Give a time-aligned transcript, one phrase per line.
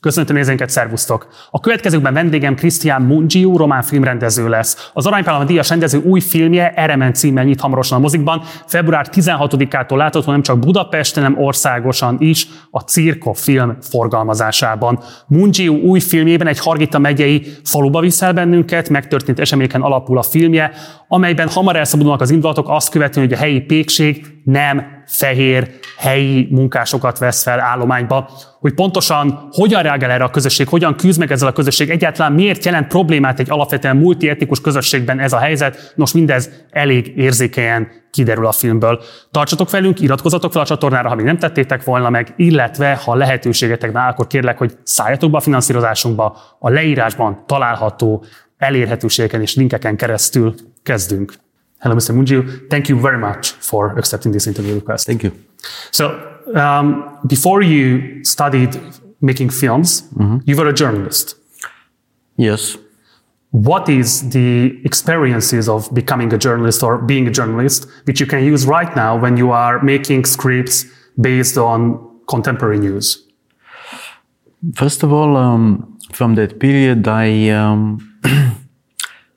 [0.00, 1.28] Köszöntöm nézőinket, szervusztok!
[1.50, 4.90] A következőkben vendégem Krisztián Mungiu, román filmrendező lesz.
[4.94, 8.42] Az Aranypálma díjas rendező új filmje Eremen címmel nyit hamarosan a mozikban.
[8.66, 15.00] Február 16-ától látható nem csak Budapesten, hanem országosan is a Cirko film forgalmazásában.
[15.26, 20.72] Mungiu új filmjében egy Hargita megyei faluba viszel bennünket, megtörtént eseményeken alapul a filmje,
[21.08, 27.18] amelyben hamar elszabadulnak az indulatok azt követően, hogy a helyi pékség nem fehér helyi munkásokat
[27.18, 28.30] vesz fel állományba,
[28.60, 32.64] hogy pontosan hogyan reagál erre a közösség, hogyan küzd meg ezzel a közösség, egyáltalán miért
[32.64, 35.92] jelent problémát egy alapvetően multietnikus közösségben ez a helyzet.
[35.96, 39.02] Nos, mindez elég érzékenyen kiderül a filmből.
[39.30, 43.94] Tartsatok velünk, iratkozzatok fel a csatornára, ha még nem tettétek volna meg, illetve ha lehetőségetek
[43.94, 46.38] áll, akkor kérlek, hogy szálljatok be a finanszírozásunkba.
[46.58, 48.24] A leírásban található
[48.58, 51.34] elérhetőségeken és linkeken keresztül kezdünk.
[51.78, 52.12] Hello, Mr.
[52.14, 52.44] Mungiu.
[52.68, 55.06] Thank you very much for accepting this interview request.
[55.06, 55.32] Thank you.
[55.90, 56.10] So,
[56.54, 58.80] um, before you studied
[59.20, 60.38] making films, mm-hmm.
[60.44, 61.36] you were a journalist.
[62.36, 62.76] Yes.
[63.50, 68.44] What is the experiences of becoming a journalist or being a journalist, which you can
[68.44, 70.84] use right now when you are making scripts
[71.20, 73.24] based on contemporary news?
[74.74, 77.98] First of all, um, from that period, I um,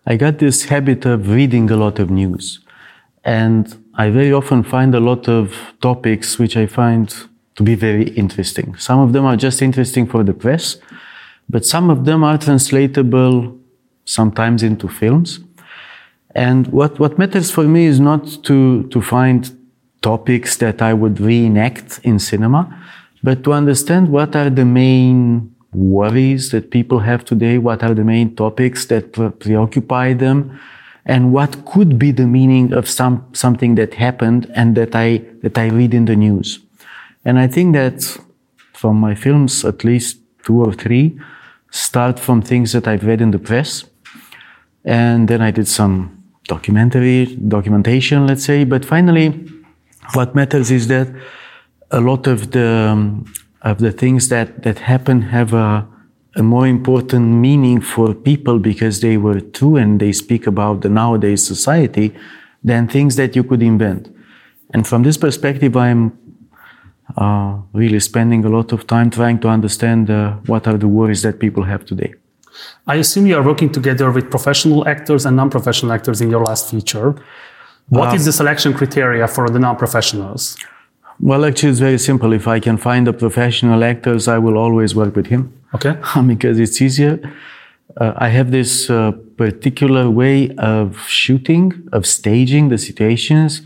[0.06, 2.60] I got this habit of reading a lot of news.
[3.24, 7.14] And I very often find a lot of topics which I find
[7.56, 8.76] to be very interesting.
[8.78, 10.78] Some of them are just interesting for the press,
[11.48, 13.56] but some of them are translatable
[14.06, 15.40] sometimes into films.
[16.34, 19.52] And what, what matters for me is not to, to find
[20.02, 22.82] topics that I would reenact in cinema,
[23.22, 28.04] but to understand what are the main worries that people have today, what are the
[28.04, 30.60] main topics that preoccupy them,
[31.06, 35.58] and what could be the meaning of some, something that happened and that I, that
[35.58, 36.60] I read in the news.
[37.26, 38.18] And I think that
[38.74, 41.20] from my films, at least two or three,
[41.72, 43.86] start from things that I've read in the press.
[44.84, 48.64] And then I did some documentary, documentation, let's say.
[48.64, 49.48] But finally,
[50.14, 51.08] what matters is that
[51.92, 55.88] a lot of the um, of the things that, that happen have a,
[56.36, 60.90] a more important meaning for people because they were true and they speak about the
[60.90, 62.14] nowadays society
[62.64, 64.14] than things that you could invent.
[64.74, 66.18] And from this perspective, I'm
[67.18, 71.22] uh, really spending a lot of time trying to understand uh, what are the worries
[71.24, 72.14] that people have today.
[72.88, 76.70] I assume you are working together with professional actors and non-professional actors in your last
[76.70, 77.16] feature.
[77.90, 80.58] What uh, is the selection criteria for the non-professionals?
[81.22, 82.34] Well, actually, it's very simple.
[82.34, 85.54] If I can find a professional actors, I will always work with him.
[85.76, 85.96] Okay.
[86.28, 87.20] because it's easier.
[87.98, 93.62] Uh, I have this uh, particular way of shooting, of staging the situations,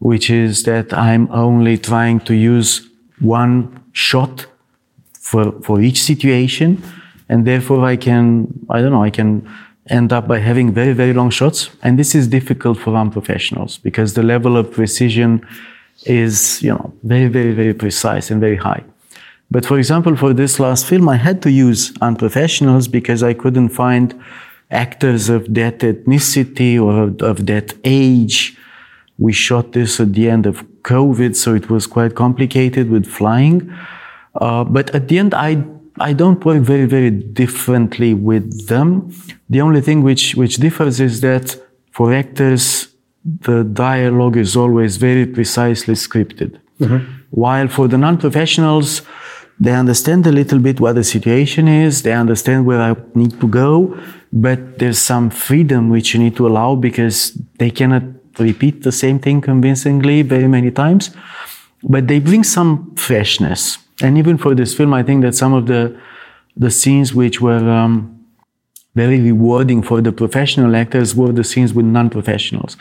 [0.00, 2.88] which is that I'm only trying to use
[3.20, 4.46] one shot
[5.12, 6.82] for, for each situation.
[7.28, 9.48] And therefore I can, I don't know, I can
[9.88, 11.70] end up by having very, very long shots.
[11.82, 15.46] And this is difficult for unprofessionals because the level of precision
[16.04, 18.84] is, you know, very, very, very precise and very high.
[19.50, 23.70] But for example, for this last film, I had to use unprofessionals because I couldn't
[23.70, 24.20] find
[24.70, 28.56] actors of that ethnicity or of that age.
[29.18, 33.74] We shot this at the end of COVID, so it was quite complicated with flying.
[34.34, 35.64] Uh, but at the end, I
[36.00, 39.10] I don't work very very differently with them.
[39.48, 41.56] The only thing which which differs is that
[41.90, 42.87] for actors
[43.40, 46.58] the dialogue is always very precisely scripted.
[46.80, 47.12] Mm-hmm.
[47.30, 49.02] While for the non-professionals,
[49.60, 53.48] they understand a little bit what the situation is, they understand where I need to
[53.48, 53.98] go,
[54.32, 58.04] but there's some freedom which you need to allow because they cannot
[58.38, 61.10] repeat the same thing convincingly very many times.
[61.82, 63.78] But they bring some freshness.
[64.00, 65.98] And even for this film, I think that some of the
[66.56, 68.24] the scenes which were um,
[68.96, 72.76] very rewarding for the professional actors were the scenes with non-professionals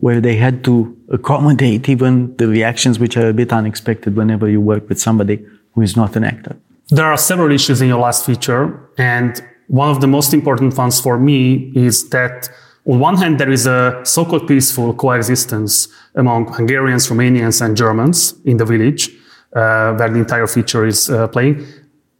[0.00, 4.60] where they had to accommodate even the reactions which are a bit unexpected whenever you
[4.60, 6.56] work with somebody who is not an actor.
[6.90, 11.00] There are several issues in your last feature, and one of the most important ones
[11.00, 12.48] for me is that
[12.86, 18.56] on one hand, there is a so-called peaceful coexistence among Hungarians, Romanians, and Germans in
[18.56, 19.10] the village,
[19.54, 21.66] uh, where the entire feature is uh, playing.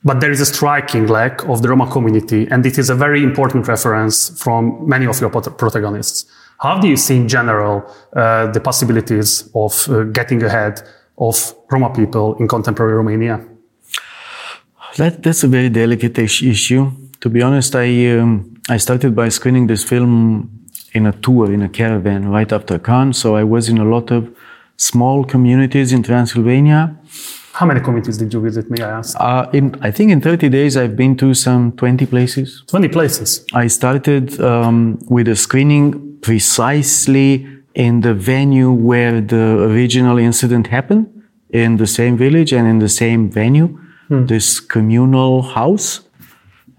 [0.04, 3.22] But there is a striking lack of the Roma community, and it is a very
[3.22, 6.30] important reference from many of your protagonists.
[6.60, 7.84] How do you see in general
[8.16, 10.82] uh, the possibilities of uh, getting ahead
[11.16, 13.44] of Roma people in contemporary Romania?
[14.96, 16.90] That, that's a very delicate issue.
[17.20, 20.50] To be honest, I, um, I started by screening this film
[20.92, 23.12] in a tour, in a caravan, right after Cannes.
[23.12, 24.28] So I was in a lot of
[24.76, 26.96] small communities in Transylvania.
[27.52, 29.16] How many communities did you visit, may I ask?
[29.18, 32.64] Uh, in, I think in 30 days, I've been to some 20 places.
[32.66, 33.44] 20 places.
[33.52, 41.06] I started um, with a screening precisely in the venue where the original incident happened,
[41.50, 43.78] in the same village and in the same venue,
[44.26, 46.00] this communal house.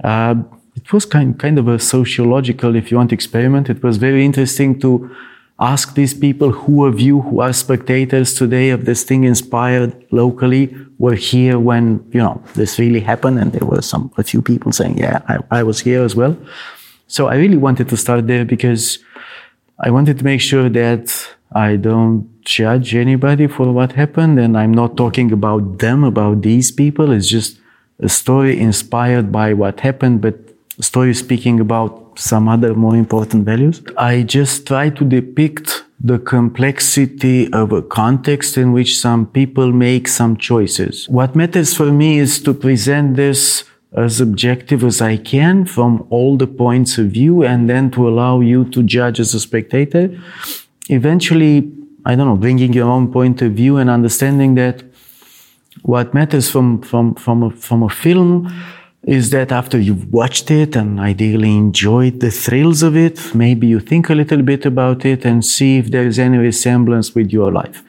[0.03, 0.36] Uh,
[0.75, 3.69] it was kind, kind of a sociological, if you want, experiment.
[3.69, 5.09] It was very interesting to
[5.59, 10.74] ask these people who of you who are spectators today of this thing inspired locally
[10.97, 13.39] were here when, you know, this really happened.
[13.39, 16.38] And there were some, a few people saying, yeah, I, I was here as well.
[17.07, 19.00] So I really wanted to start there because
[19.81, 24.38] I wanted to make sure that I don't judge anybody for what happened.
[24.38, 27.12] And I'm not talking about them, about these people.
[27.12, 27.60] It's just
[28.00, 30.36] a story inspired by what happened, but
[30.78, 33.81] a story speaking about some other more important values.
[33.98, 40.08] I just try to depict the complexity of a context in which some people make
[40.08, 41.08] some choices.
[41.10, 46.38] What matters for me is to present this as objective as I can from all
[46.38, 50.15] the points of view and then to allow you to judge as a spectator.
[50.89, 51.71] Eventually,
[52.06, 54.83] I don't know, bringing your own point of view and understanding that
[55.83, 58.51] what matters from, from, from, a, from a film
[59.03, 63.80] is that after you've watched it and ideally enjoyed the thrills of it, maybe you
[63.80, 67.51] think a little bit about it and see if there is any resemblance with your
[67.51, 67.81] life.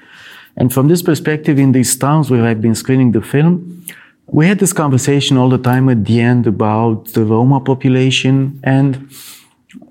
[0.57, 3.85] And from this perspective, in these towns where I've been screening the film,
[4.33, 8.61] we had this conversation all the time at the end about the Roma population.
[8.63, 9.11] And,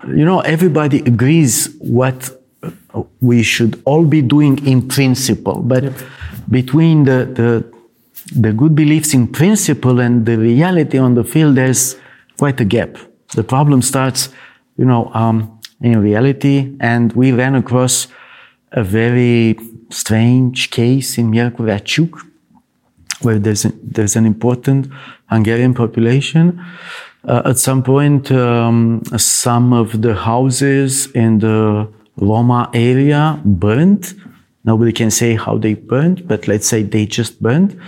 [0.07, 2.31] you know, everybody agrees what
[3.19, 5.61] we should all be doing in principle.
[5.61, 5.93] But yep.
[6.49, 7.79] between the, the
[8.35, 11.95] the good beliefs in principle and the reality on the field, there's
[12.37, 12.95] quite a gap.
[13.33, 14.29] The problem starts,
[14.77, 18.07] you know, um, in reality, and we ran across
[18.71, 19.57] a very
[19.89, 21.79] strange case in Miercurea
[23.21, 24.91] where there's, a, there's an important
[25.27, 26.63] Hungarian population.
[27.27, 31.87] Uh, at some point, um, some of the houses in the
[32.17, 34.13] Roma area burned.
[34.63, 37.79] Nobody can say how they burned, but let's say they just burned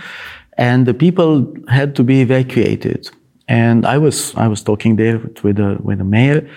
[0.58, 3.10] and the people had to be evacuated.
[3.48, 6.48] And I was I was talking there with the with the mayor.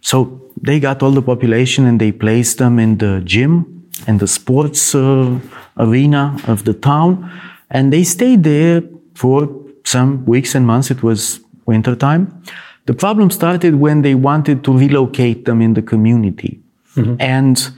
[0.00, 4.26] So they got all the population and they placed them in the gym and the
[4.26, 5.38] sports uh,
[5.76, 7.30] arena of the town,
[7.70, 8.82] and they stayed there
[9.14, 9.48] for
[9.84, 10.90] some weeks and months.
[10.90, 12.42] It was winter time.
[12.86, 16.60] The problem started when they wanted to relocate them in the community,
[16.96, 17.16] mm-hmm.
[17.20, 17.70] and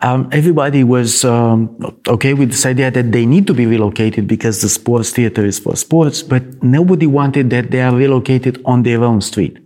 [0.00, 1.76] um, everybody was um,
[2.06, 5.58] okay with this idea that they need to be relocated because the sports theater is
[5.58, 9.58] for sports, but nobody wanted that they are relocated on their own street.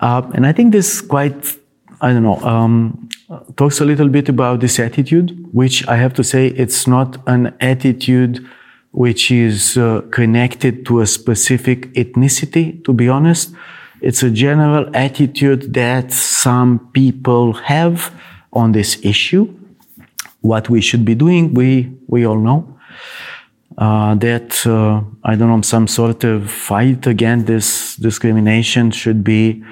[0.00, 1.56] Uh, and I think this quite,
[2.00, 3.08] I don't know, um,
[3.56, 7.54] talks a little bit about this attitude, which I have to say it's not an
[7.60, 8.46] attitude
[8.92, 13.54] which is uh, connected to a specific ethnicity, to be honest.
[14.00, 18.12] It's a general attitude that some people have
[18.52, 19.54] on this issue.
[20.42, 22.68] What we should be doing, we, we all know.
[23.78, 29.64] Uh, that uh, I don't know some sort of fight against this discrimination should be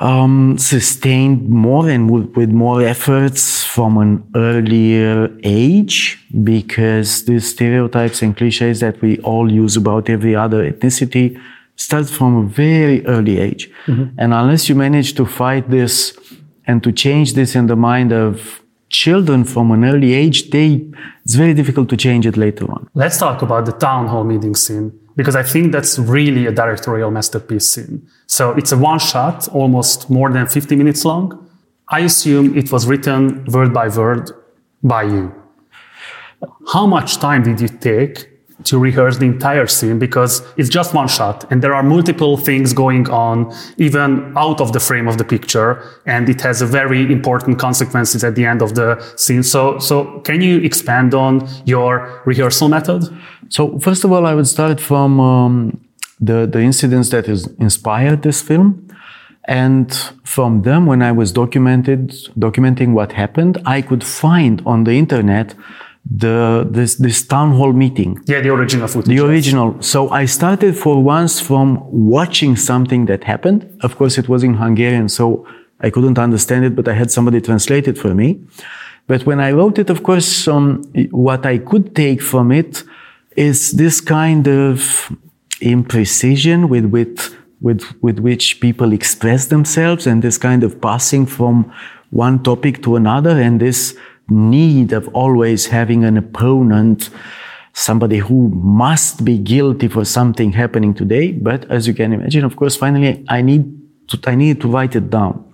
[0.00, 8.36] um, sustained more and with more efforts from an earlier age because the stereotypes and
[8.36, 11.40] cliches that we all use about every other ethnicity
[11.76, 13.70] start from a very early age.
[13.86, 14.18] Mm-hmm.
[14.18, 16.18] And unless you manage to fight this
[16.66, 20.86] and to change this in the mind of children from an early age, they,
[21.24, 22.88] it's very difficult to change it later on.
[22.94, 27.10] Let's talk about the town hall meeting scene because I think that's really a directorial
[27.10, 28.08] masterpiece scene.
[28.28, 31.50] So it's a one shot, almost more than 50 minutes long.
[31.88, 34.30] I assume it was written word by word
[34.82, 35.34] by you.
[36.72, 38.28] How much time did you take
[38.64, 42.72] to rehearse the entire scene because it's just one shot and there are multiple things
[42.72, 47.10] going on even out of the frame of the picture and it has a very
[47.12, 52.20] important consequences at the end of the scene so so can you expand on your
[52.26, 53.04] rehearsal method
[53.48, 55.80] so first of all i would start from um,
[56.20, 58.88] the the incidents that is inspired this film
[59.44, 59.92] and
[60.24, 65.54] from them when i was documented documenting what happened i could find on the internet
[66.10, 68.18] the this this town hall meeting.
[68.26, 69.08] Yeah, the original footage.
[69.08, 69.80] The original.
[69.82, 73.78] So I started for once from watching something that happened.
[73.82, 75.46] Of course, it was in Hungarian, so
[75.80, 78.40] I couldn't understand it, but I had somebody translate it for me.
[79.06, 82.84] But when I wrote it, of course, um, what I could take from it
[83.36, 85.12] is this kind of
[85.60, 91.72] imprecision with with with with which people express themselves, and this kind of passing from
[92.10, 93.96] one topic to another, and this
[94.28, 97.10] need of always having an opponent,
[97.72, 101.32] somebody who must be guilty for something happening today.
[101.32, 103.64] But as you can imagine, of course, finally I need
[104.08, 105.44] to, I need to write it down.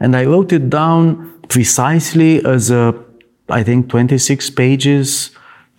[0.00, 2.94] And I wrote it down precisely as a,
[3.48, 5.30] I think, 26 pages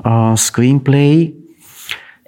[0.03, 1.38] uh, screenplay.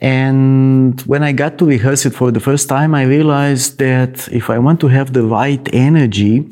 [0.02, 4.50] And when I got to rehearse it for the first time, I realized that if
[4.50, 6.50] I want to have the right energy,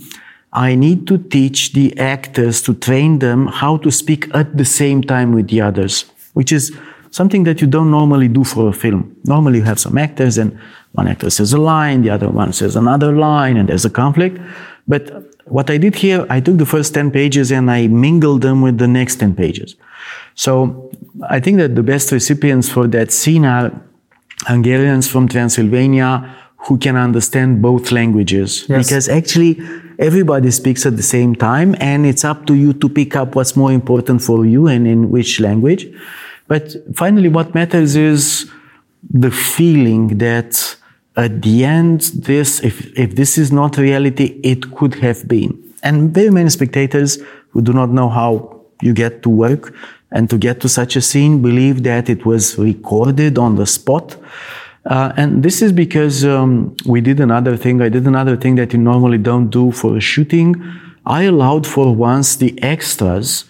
[0.53, 5.01] I need to teach the actors to train them how to speak at the same
[5.01, 6.75] time with the others, which is
[7.11, 9.15] something that you don't normally do for a film.
[9.25, 10.57] Normally you have some actors and
[10.93, 14.39] one actor says a line, the other one says another line, and there's a conflict.
[14.87, 18.61] But what I did here, I took the first 10 pages and I mingled them
[18.61, 19.75] with the next 10 pages.
[20.39, 20.89] So
[21.29, 23.73] I think that the best recipients for that scene are
[24.47, 28.65] Hungarians from Transylvania who can understand both languages.
[28.69, 28.87] Yes.
[28.87, 29.59] Because actually,
[29.97, 33.57] everybody speaks at the same time, and it's up to you to pick up what's
[33.57, 35.87] more important for you and in which language.
[36.47, 38.49] But finally, what matters is
[39.09, 40.77] the feeling that
[41.17, 45.51] at the end, this, if, if this is not reality, it could have been.
[45.83, 47.17] And very many spectators
[47.49, 49.73] who do not know how you get to work
[50.11, 54.17] and to get to such a scene believe that it was recorded on the spot.
[54.85, 57.81] Uh, and this is because um, we did another thing.
[57.81, 60.55] I did another thing that you normally don't do for a shooting.
[61.05, 63.45] I allowed for once the extras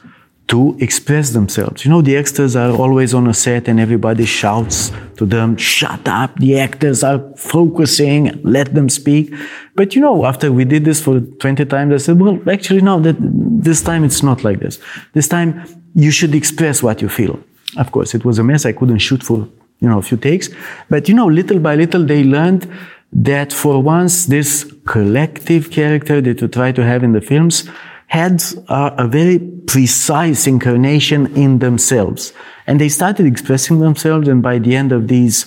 [0.49, 1.85] to express themselves.
[1.85, 6.07] You know, the extras are always on a set and everybody shouts to them, shut
[6.07, 9.31] up, the actors are focusing, let them speak.
[9.75, 12.99] But you know, after we did this for 20 times, I said, well, actually, no,
[12.99, 14.79] that, this time it's not like this.
[15.13, 15.63] This time
[15.95, 17.39] you should express what you feel.
[17.77, 18.65] Of course, it was a mess.
[18.65, 19.47] I couldn't shoot for,
[19.79, 20.49] you know, a few takes.
[20.89, 22.71] But you know, little by little, they learned
[23.11, 27.69] that for once, this collective character that you try to have in the films,
[28.07, 32.33] had uh, a very precise incarnation in themselves.
[32.65, 34.27] And they started expressing themselves.
[34.27, 35.45] And by the end of these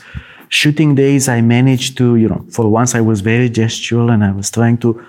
[0.52, 4.32] shooting days, I managed to, you know, for once I was very gestural and I
[4.32, 5.02] was trying to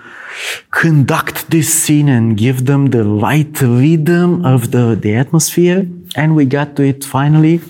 [0.70, 5.86] conduct this scene and give them the right rhythm of the, the atmosphere.
[6.16, 7.60] And we got to it finally.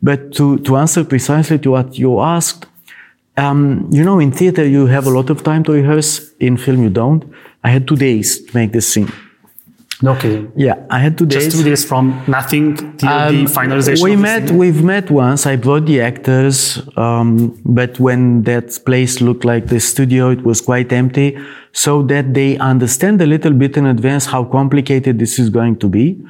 [0.00, 2.66] But to, to answer precisely to what you asked,
[3.36, 6.32] um, you know, in theater, you have a lot of time to rehearse.
[6.38, 7.24] In film, you don't.
[7.64, 9.10] I had two days to make this scene.
[10.02, 10.52] No kidding.
[10.56, 11.44] Yeah, I had two days.
[11.44, 14.02] Just two days from nothing till um, the finalization.
[14.02, 14.50] We met.
[14.50, 15.46] We've met once.
[15.46, 20.60] I brought the actors, um, but when that place looked like the studio, it was
[20.60, 21.38] quite empty,
[21.72, 25.88] so that they understand a little bit in advance how complicated this is going to
[25.88, 26.22] be.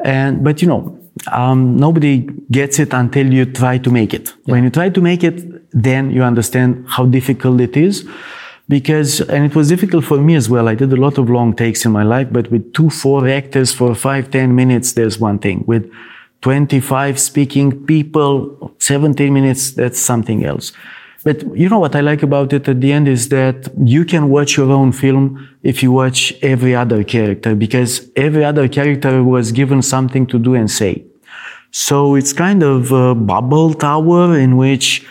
[0.00, 0.98] And but you know,
[1.30, 4.34] um, nobody gets it until you try to make it.
[4.46, 4.52] Yeah.
[4.52, 8.04] When you try to make it, then you understand how difficult it is
[8.68, 10.68] because and it was difficult for me as well.
[10.68, 13.72] I did a lot of long takes in my life but with two four actors
[13.72, 15.64] for five ten minutes there's one thing.
[15.66, 15.90] With
[16.42, 20.72] 25 speaking people 17 minutes that's something else.
[21.24, 24.28] But you know what i like about it at the end is that you can
[24.28, 29.50] watch your own film if you watch every other character because every other character was
[29.50, 31.04] given something to do and say.
[31.72, 35.06] So it's kind of a Babel tower in which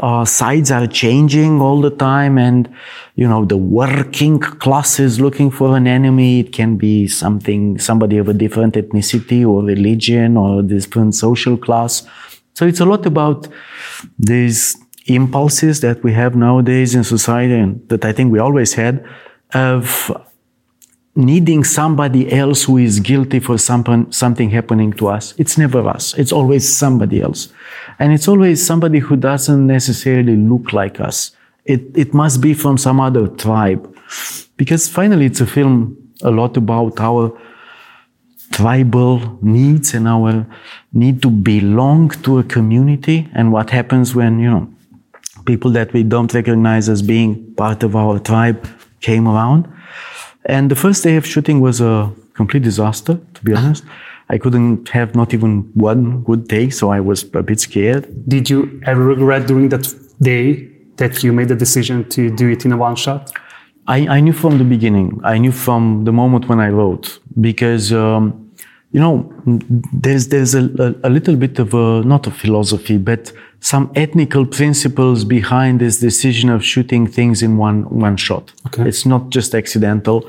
[0.00, 2.68] uh, sides are changing all the time and
[3.14, 6.40] you know the working class is looking for an enemy.
[6.40, 12.06] It can be something somebody of a different ethnicity or religion or different social class.
[12.54, 13.48] So it's a lot about
[14.18, 14.76] these
[15.06, 19.04] impulses that we have nowadays in society and that i think we always had
[19.54, 20.12] of
[21.24, 25.34] needing somebody else who is guilty for some, something happening to us.
[25.38, 26.14] It's never us.
[26.14, 27.48] It's always somebody else.
[27.98, 31.32] And it's always somebody who doesn't necessarily look like us.
[31.64, 33.96] It, it must be from some other tribe.
[34.56, 37.38] Because finally, it's a film a lot about our
[38.52, 40.46] tribal needs and our
[40.92, 44.68] need to belong to a community and what happens when, you know,
[45.46, 48.66] people that we don't recognize as being part of our tribe
[49.00, 49.68] came around.
[50.46, 53.84] And the first day of shooting was a complete disaster, to be honest.
[54.30, 58.06] I couldn't have not even one good take, so I was a bit scared.
[58.28, 59.92] Did you ever regret during that
[60.22, 63.32] day that you made the decision to do it in a one shot?
[63.88, 65.20] I, I knew from the beginning.
[65.24, 68.39] I knew from the moment when I wrote because um,
[68.92, 69.32] you know
[69.92, 74.44] there's there's a, a, a, little bit of a not a philosophy, but some ethical
[74.46, 78.52] principles behind this decision of shooting things in one one shot.
[78.66, 78.88] Okay.
[78.88, 80.28] It's not just accidental.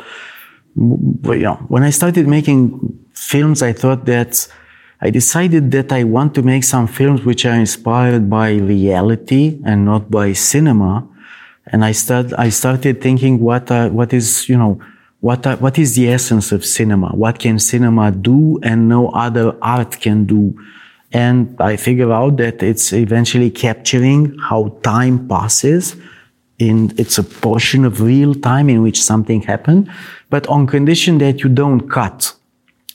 [0.75, 4.47] But, you know, when I started making films, I thought that
[5.01, 9.85] I decided that I want to make some films which are inspired by reality and
[9.85, 11.07] not by cinema.
[11.67, 14.79] And I start I started thinking what uh, what is you know
[15.21, 17.09] what, are, what is the essence of cinema?
[17.09, 20.59] What can cinema do and no other art can do?
[21.13, 25.95] And I figure out that it's eventually capturing how time passes
[26.57, 29.91] in, it's a portion of real time in which something happened,
[30.29, 32.33] but on condition that you don't cut.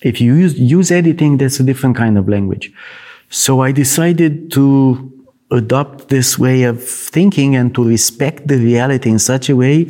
[0.03, 2.73] If you use, use editing, that's a different kind of language.
[3.29, 5.13] So I decided to
[5.51, 9.89] adopt this way of thinking and to respect the reality in such a way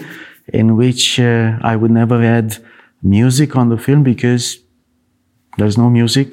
[0.53, 2.59] in which uh, I would never add
[3.03, 4.59] music on the film because
[5.59, 6.29] there's no music.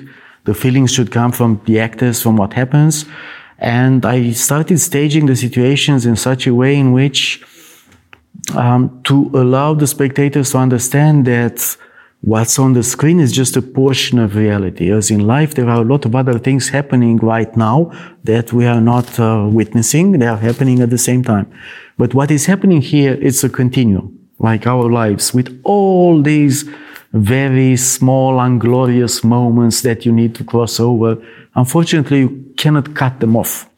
[0.45, 3.05] The feelings should come from the actors, from what happens.
[3.59, 7.43] And I started staging the situations in such a way in which
[8.55, 11.77] um, to allow the spectators to understand that
[12.23, 14.89] what's on the screen is just a portion of reality.
[14.89, 17.91] As in life, there are a lot of other things happening right now
[18.23, 20.13] that we are not uh, witnessing.
[20.13, 21.51] They are happening at the same time.
[21.97, 26.63] But what is happening here, it's a continuum, like our lives, with all these
[27.11, 31.21] very small, unglorious moments that you need to cross over.
[31.55, 33.69] Unfortunately, you cannot cut them off.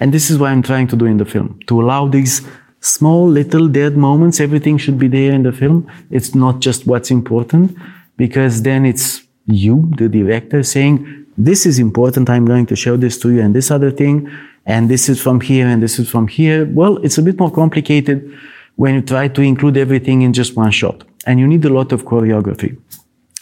[0.00, 2.40] And this is what I'm trying to do in the film, to allow these
[2.80, 4.40] small, little dead moments.
[4.40, 5.90] Everything should be there in the film.
[6.10, 7.76] It's not just what's important,
[8.16, 12.28] because then it's you, the director, saying, this is important.
[12.28, 14.30] I'm going to show this to you and this other thing.
[14.66, 16.66] And this is from here and this is from here.
[16.66, 18.30] Well, it's a bit more complicated
[18.76, 21.92] when you try to include everything in just one shot and you need a lot
[21.92, 22.78] of choreography.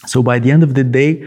[0.07, 1.26] So by the end of the day,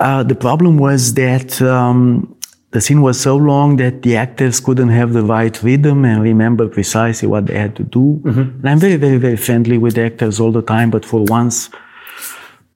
[0.00, 2.35] uh, the problem was that um,
[2.76, 6.68] the scene was so long that the actors couldn't have the right rhythm and remember
[6.68, 8.20] precisely what they had to do.
[8.22, 8.40] Mm-hmm.
[8.40, 11.70] And I'm very, very, very friendly with the actors all the time, but for once,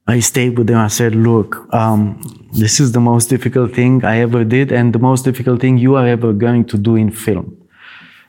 [0.07, 0.79] I stayed with them.
[0.79, 2.01] I said, look, um,
[2.55, 5.97] this is the most difficult thing I ever did and the most difficult thing you
[5.97, 7.55] are ever going to do in film.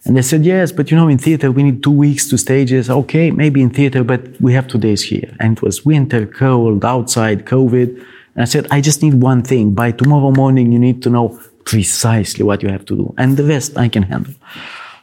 [0.04, 2.90] And they said, yes, but you know, in theater, we need two weeks to stages.
[2.90, 5.34] Okay, maybe in theater, but we have two days here.
[5.40, 7.90] And it was winter, cold, outside, COVID.
[8.36, 9.74] And I said, I just need one thing.
[9.74, 11.40] By tomorrow morning, you need to know
[11.72, 13.06] precisely what you have to do.
[13.18, 14.36] And the rest I can handle.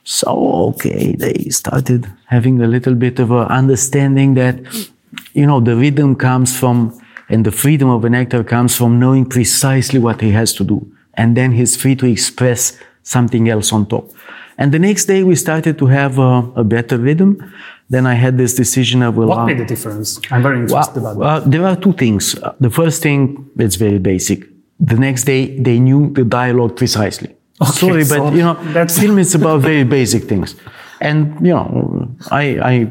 [0.04, 0.30] So,
[0.70, 4.54] okay, they started having a little bit of a understanding that,
[5.33, 6.76] you know, the rhythm comes from,
[7.28, 10.78] and the freedom of an actor comes from knowing precisely what he has to do.
[11.14, 14.04] And then he's free to express something else on top.
[14.59, 17.31] And the next day we started to have a, a better rhythm.
[17.88, 20.20] Then I had this decision of well, what made the difference?
[20.31, 21.50] I'm very interested well, about that.
[21.50, 22.35] there are two things.
[22.35, 23.20] Uh, the first thing,
[23.64, 24.40] it's very basic.
[24.80, 27.36] The next day they knew the dialogue precisely.
[27.60, 30.54] Okay, Sorry, so but you know, that film is about very basic things.
[31.00, 32.90] And you know, I, I,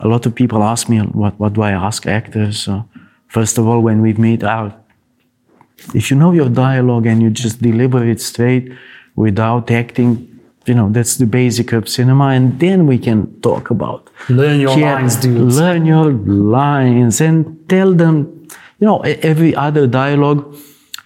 [0.00, 2.68] a lot of people ask me what, what do I ask actors?
[2.68, 2.82] Uh,
[3.26, 4.82] first of all, when we meet out,
[5.94, 8.72] if you know your dialogue and you just deliver it straight
[9.14, 10.38] without acting,
[10.68, 14.76] you know that's the basic of cinema and then we can talk about learn your
[14.76, 18.46] lines dude learn your lines and tell them
[18.78, 20.54] you know every other dialogue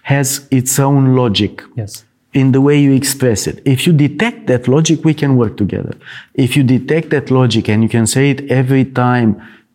[0.03, 4.67] has its own logic yes in the way you express it if you detect that
[4.67, 5.95] logic we can work together
[6.33, 9.29] if you detect that logic and you can say it every time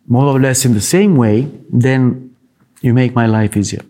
[0.07, 2.01] more or less in the same way then
[2.81, 3.83] you make my life easier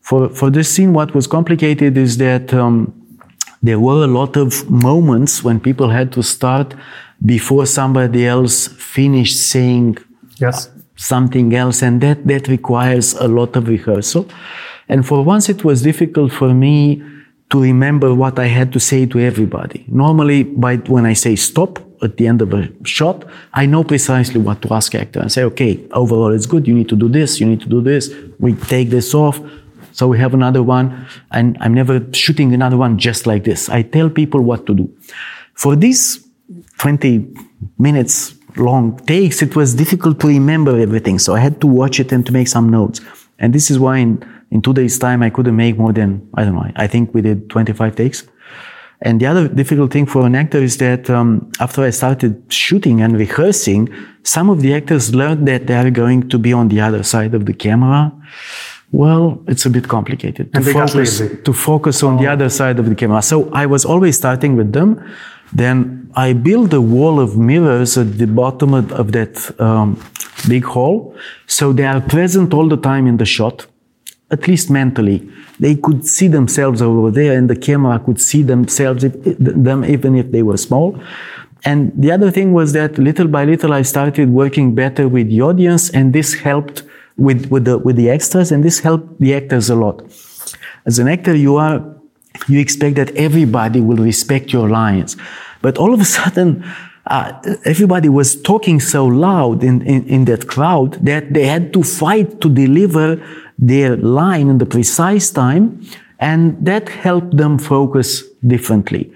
[0.00, 2.76] for for this scene what was complicated is that um,
[3.62, 6.74] there were a lot of moments when people had to start
[7.24, 9.98] before somebody else finished saying
[10.36, 10.70] yes.
[10.96, 14.28] something else, and that, that requires a lot of rehearsal.
[14.88, 17.02] And for once, it was difficult for me
[17.50, 19.84] to remember what I had to say to everybody.
[19.88, 23.24] Normally, by when I say stop at the end of a shot,
[23.54, 26.66] I know precisely what to ask actor and say, okay, overall it's good.
[26.68, 27.40] You need to do this.
[27.40, 28.10] You need to do this.
[28.38, 29.40] We take this off.
[29.92, 33.68] So we have another one, and I'm never shooting another one just like this.
[33.68, 34.88] I tell people what to do.
[35.54, 36.24] For these
[36.78, 37.34] 20
[37.78, 41.18] minutes long takes, it was difficult to remember everything.
[41.18, 43.00] So I had to watch it and to make some notes.
[43.40, 46.44] And this is why in, in two days' time, I couldn't make more than, I
[46.44, 48.24] don't know, I think we did 25 takes.
[49.00, 53.00] And the other difficult thing for an actor is that um, after I started shooting
[53.00, 53.88] and rehearsing,
[54.24, 57.34] some of the actors learned that they are going to be on the other side
[57.34, 58.12] of the camera.
[58.90, 62.18] Well, it's a bit complicated to focus, to focus on oh.
[62.18, 63.22] the other side of the camera.
[63.22, 65.00] So I was always starting with them.
[65.52, 70.02] Then I built a wall of mirrors at the bottom of, of that um,
[70.48, 71.14] big hall.
[71.46, 73.66] So they are present all the time in the shot,
[74.30, 75.28] at least mentally.
[75.58, 80.14] They could see themselves over there and the camera could see themselves, if, them even
[80.14, 81.00] if they were small.
[81.64, 85.42] And the other thing was that little by little I started working better with the
[85.42, 86.82] audience and this helped
[87.16, 90.04] with, with, the, with the extras, and this helped the actors a lot.
[90.86, 91.98] As an actor, you are
[92.46, 95.16] you expect that everybody will respect your lines.
[95.60, 96.64] But all of a sudden,
[97.06, 97.32] uh,
[97.64, 102.40] everybody was talking so loud in, in, in that crowd that they had to fight
[102.42, 103.20] to deliver
[103.58, 105.84] their line in the precise time.
[106.20, 109.12] And that helped them focus differently.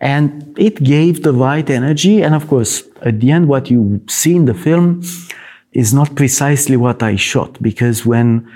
[0.00, 2.22] And it gave the right energy.
[2.22, 5.02] And of course, at the end, what you see in the film
[5.72, 8.50] is not precisely what I shot because when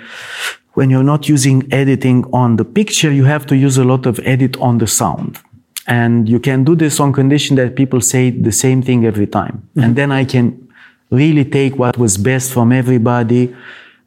[0.74, 4.20] when you're not using editing on the picture, you have to use a lot of
[4.24, 5.38] edit on the sound.
[5.86, 9.56] And you can do this on condition that people say the same thing every time.
[9.56, 9.80] Mm-hmm.
[9.80, 10.68] And then I can
[11.10, 13.56] really take what was best from everybody.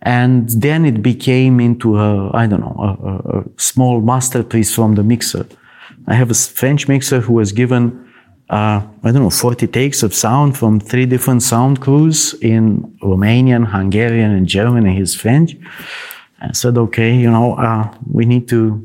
[0.01, 5.03] And then it became into a, I don't know, a, a, small masterpiece from the
[5.03, 5.45] mixer.
[6.07, 8.09] I have a French mixer who was given,
[8.49, 13.65] uh, I don't know, 40 takes of sound from three different sound crews in Romanian,
[13.65, 15.57] Hungarian, and German, and his French.
[16.39, 18.81] And said, okay, you know, uh, we need to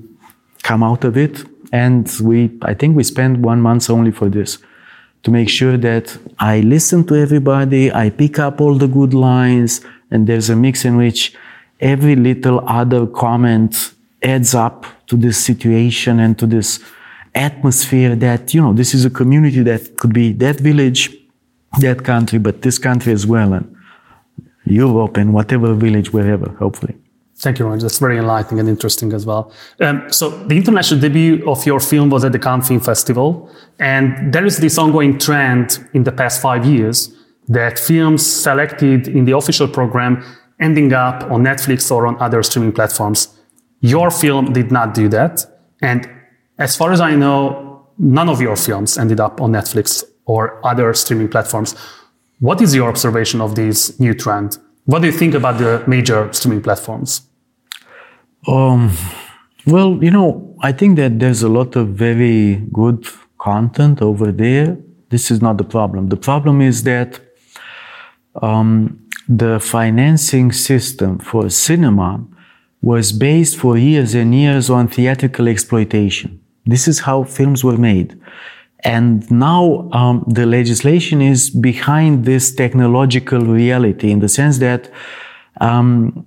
[0.65, 4.59] come out of it and we, I think we spent one month only for this
[5.25, 9.81] to make sure that I listen to everybody, I pick up all the good lines,
[10.15, 11.35] and there's a mix in which
[11.81, 16.79] every little other comment adds up to this situation and to this
[17.35, 21.11] atmosphere that, you know, this is a community that could be that village,
[21.81, 23.77] that country, but this country as well, and
[24.65, 26.95] Europe and whatever village, wherever, hopefully.
[27.37, 27.83] Thank you, Roger.
[27.83, 29.53] That's very enlightening and interesting as well.
[29.81, 33.51] Um, so, the international debut of your film was at the Cannes Film Festival,
[33.81, 37.13] and there is this ongoing trend in the past five years
[37.49, 40.25] that films selected in the official program
[40.61, 43.29] ending up on Netflix or on other streaming platforms.
[43.81, 45.45] Your film did not do that,
[45.83, 46.09] and
[46.59, 50.95] as far as I know, none of your films ended up on Netflix or other
[50.95, 51.75] streaming platforms.
[52.41, 54.59] What is your observation of this new trend?
[54.87, 57.23] What do you think about the major streaming platforms?
[58.47, 58.93] Um,
[59.67, 63.07] well, you know, I think that there's a lot of very good
[63.39, 64.77] content over there.
[65.09, 66.09] This is not the problem.
[66.09, 67.21] The problem is that
[68.43, 72.25] um, the financing system for cinema
[72.83, 76.41] was based for years and years on theatrical exploitation.
[76.67, 78.21] This is how films were made.
[78.81, 84.91] And now um, the legislation is behind this technological reality in the sense that
[85.61, 86.27] um,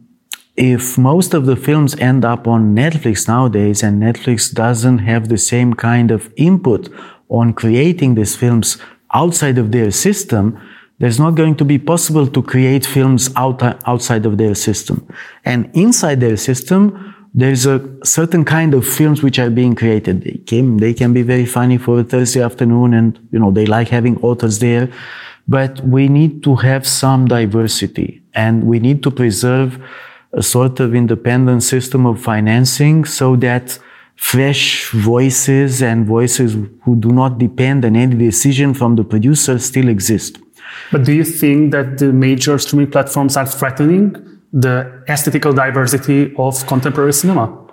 [0.56, 5.38] if most of the films end up on Netflix nowadays and Netflix doesn't have the
[5.38, 6.90] same kind of input
[7.30, 8.80] on creating these films
[9.14, 10.60] outside of their system,
[11.00, 15.08] there's not going to be possible to create films out, outside of their system.
[15.46, 20.24] And inside their system, there's a certain kind of films which are being created.
[20.24, 23.68] They can, they can be very funny for a Thursday afternoon and, you know, they
[23.68, 24.90] like having authors there.
[25.48, 29.80] But we need to have some diversity and we need to preserve
[30.34, 33.78] a sort of independent system of financing so that
[34.16, 39.88] fresh voices and voices who do not depend on any decision from the producer still
[39.90, 40.40] exist.
[40.92, 44.16] But do you think that the major streaming platforms are threatening
[44.54, 47.66] the aesthetical diversity of contemporary cinema?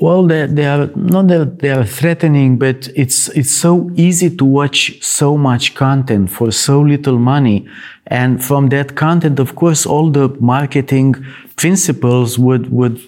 [0.00, 4.44] Well, they, they are not that they are threatening, but it's it's so easy to
[4.44, 7.66] watch so much content for so little money,
[8.06, 11.14] and from that content, of course, all the marketing
[11.56, 13.00] principles would would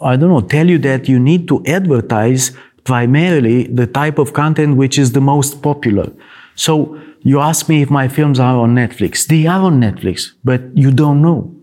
[0.00, 2.52] I don't know tell you that you need to advertise
[2.84, 6.10] primarily the type of content which is the most popular.
[6.54, 9.26] So you ask me if my films are on Netflix.
[9.26, 11.54] They are on Netflix, but you don't know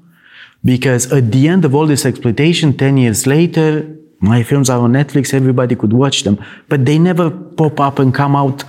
[0.63, 4.91] because at the end of all this exploitation, 10 years later, my films are on
[4.91, 8.63] Netflix, everybody could watch them, but they never pop up and come out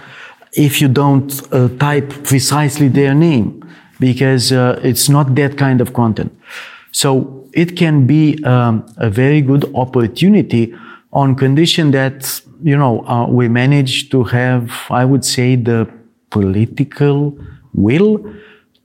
[0.52, 5.92] if you don't uh, type precisely their name, because uh, it's not that kind of
[5.92, 6.32] content.
[6.92, 10.74] So it can be um, a very good opportunity
[11.12, 15.90] on condition that, you know, uh, we manage to have, I would say, the
[16.30, 17.38] political
[17.74, 18.24] will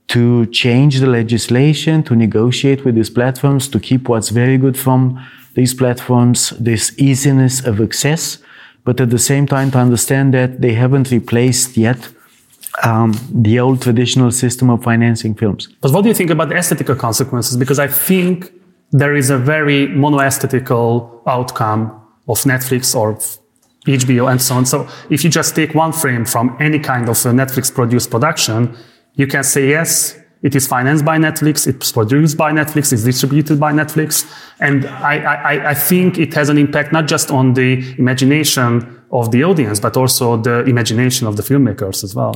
[0.08, 5.18] to change the legislation, to negotiate with these platforms, to keep what's very good from
[5.54, 8.38] these platforms, this easiness of access,
[8.84, 12.08] but at the same time to understand that they haven't replaced yet
[12.82, 15.68] um, the old traditional system of financing films.
[15.80, 17.56] But what do you think about the aesthetical consequences?
[17.56, 18.52] Because I think
[18.90, 23.18] there is a very monoaesthetical outcome of Netflix or
[23.86, 24.66] HBO and so on.
[24.66, 28.76] So if you just take one frame from any kind of Netflix produced production,
[29.14, 33.58] you can say, yes, it is financed by Netflix, it's produced by Netflix, it's distributed
[33.58, 34.30] by Netflix.
[34.60, 39.30] And I, I, I think it has an impact not just on the imagination of
[39.30, 42.34] the audience, but also the imagination of the filmmakers as well.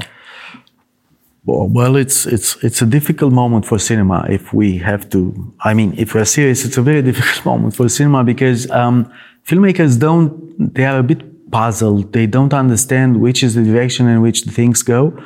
[1.45, 5.33] Well, it's it's it's a difficult moment for cinema if we have to.
[5.61, 9.11] I mean, if we're serious, it's a very difficult moment for cinema because um,
[9.47, 10.75] filmmakers don't.
[10.75, 12.13] They are a bit puzzled.
[12.13, 15.19] They don't understand which is the direction in which the things go.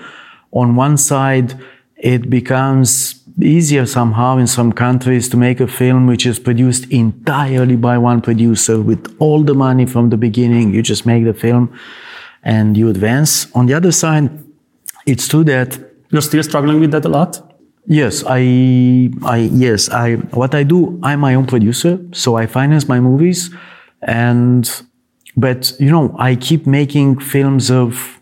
[0.53, 1.55] On one side,
[1.97, 7.77] it becomes easier somehow in some countries to make a film which is produced entirely
[7.77, 10.75] by one producer with all the money from the beginning.
[10.75, 11.73] You just make the film
[12.43, 13.51] and you advance.
[13.55, 14.31] On the other side,
[15.07, 15.79] it's true that
[16.11, 17.41] you're still struggling with that a lot.
[17.87, 20.15] Yes, I, I, yes, I.
[20.15, 23.51] What I do, I'm my own producer, so I finance my movies,
[24.03, 24.71] and,
[25.37, 28.21] but you know, I keep making films of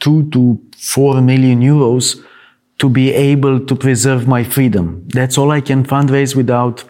[0.00, 2.22] two to four million euros
[2.78, 5.06] to be able to preserve my freedom.
[5.08, 6.84] That's all I can fundraise without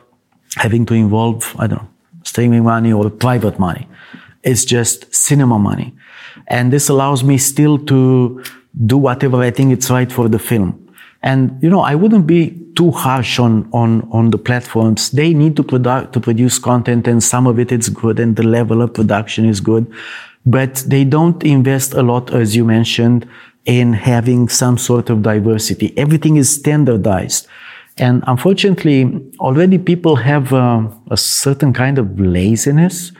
[0.56, 1.88] having to involve, I don't know,
[2.24, 3.88] streaming money or private money.
[4.42, 5.94] It's just cinema money.
[6.46, 8.42] And this allows me still to
[8.86, 10.81] do whatever I think it's right for the film.
[11.22, 15.10] And, you know, I wouldn't be too harsh on, on, on the platforms.
[15.10, 18.42] They need to, produ- to produce content and some of it is good and the
[18.42, 19.92] level of production is good.
[20.44, 23.28] But they don't invest a lot, as you mentioned,
[23.64, 25.96] in having some sort of diversity.
[25.96, 27.46] Everything is standardized.
[27.98, 33.12] And unfortunately, already people have uh, a certain kind of laziness,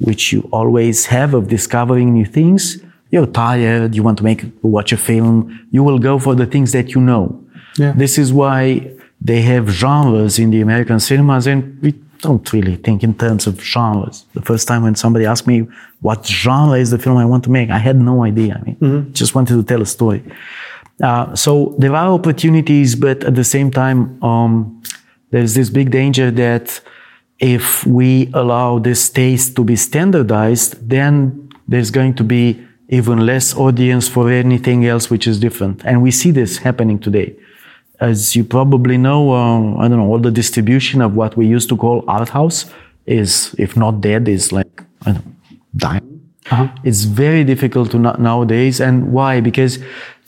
[0.00, 2.82] which you always have of discovering new things.
[3.10, 6.72] You're tired, you want to make watch a film, you will go for the things
[6.72, 7.45] that you know.
[7.78, 7.92] Yeah.
[7.92, 13.02] This is why they have genres in the American cinemas, and we don't really think
[13.02, 14.24] in terms of genres.
[14.34, 15.68] The first time when somebody asked me
[16.00, 18.60] what genre is the film I want to make, I had no idea.
[18.60, 19.12] I mean, mm-hmm.
[19.12, 20.22] just wanted to tell a story.
[21.02, 24.82] Uh, so there are opportunities, but at the same time, um,
[25.30, 26.80] there's this big danger that
[27.38, 33.54] if we allow this taste to be standardized, then there's going to be even less
[33.54, 35.84] audience for anything else which is different.
[35.84, 37.36] And we see this happening today
[38.00, 41.68] as you probably know, uh, I don't know, all the distribution of what we used
[41.70, 42.66] to call art house
[43.06, 45.32] is, if not dead, is like, I don't know,
[45.76, 46.30] dying.
[46.50, 46.68] Uh-huh.
[46.84, 48.80] It's very difficult to nowadays.
[48.80, 49.40] And why?
[49.40, 49.78] Because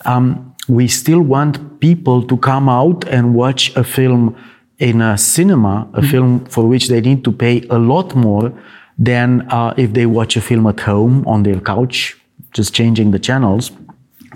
[0.04, 4.36] um, we still want people to come out and watch a film
[4.78, 6.10] in a cinema, a mm-hmm.
[6.10, 8.52] film for which they need to pay a lot more
[8.96, 12.16] than uh, if they watch a film at home on their couch,
[12.52, 13.70] just changing the channels.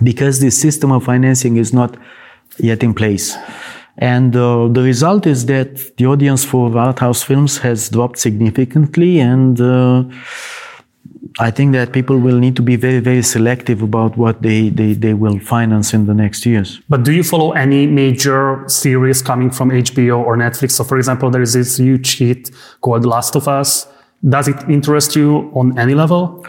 [0.01, 1.95] Because this system of financing is not
[2.57, 3.37] yet in place.
[3.97, 9.19] And uh, the result is that the audience for art house films has dropped significantly,
[9.19, 10.05] and uh,
[11.39, 14.93] I think that people will need to be very, very selective about what they, they,
[14.93, 16.79] they will finance in the next years.
[16.89, 20.71] But do you follow any major series coming from HBO or Netflix?
[20.71, 23.87] So, for example, there is this huge hit called Last of Us.
[24.27, 26.45] Does it interest you on any level?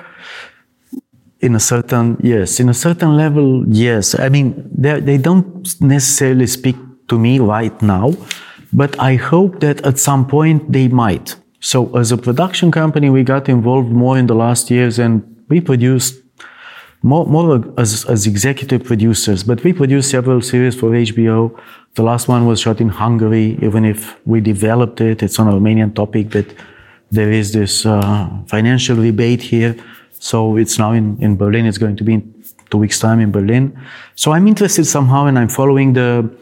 [1.44, 4.18] In a certain yes in a certain level yes.
[4.18, 6.76] I mean they don't necessarily speak
[7.08, 8.14] to me right now
[8.72, 11.36] but i hope that at some point they might.
[11.60, 15.12] So as a production company we got involved more in the last years and
[15.48, 16.14] we produced
[17.02, 21.38] more, more as, as executive producers but we produced several series for hbo
[21.96, 23.56] the last one was shot in hungary.
[23.62, 26.46] Even if we developed it it's on a romanian topic but
[27.10, 29.76] there is this uh, financial rebate here
[30.24, 31.66] so it's now in, in Berlin.
[31.66, 33.78] It's going to be in two weeks' time in Berlin.
[34.14, 36.34] So I'm interested somehow and I'm following the,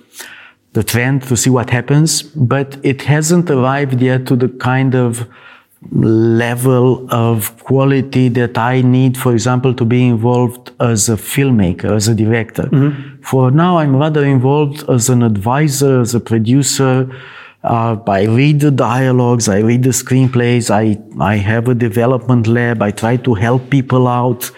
[0.72, 5.28] the trend to see what happens, but it hasn't arrived yet to the kind of
[5.90, 12.06] level of quality that I need, for example, to be involved as a filmmaker, as
[12.06, 12.68] a director.
[12.70, 13.22] Mm-hmm.
[13.22, 17.10] For now, I'm rather involved as an advisor, as a producer,
[17.64, 22.82] uh, I read the dialogues, I read the screenplays, I, I have a development lab,
[22.82, 24.50] I try to help people out.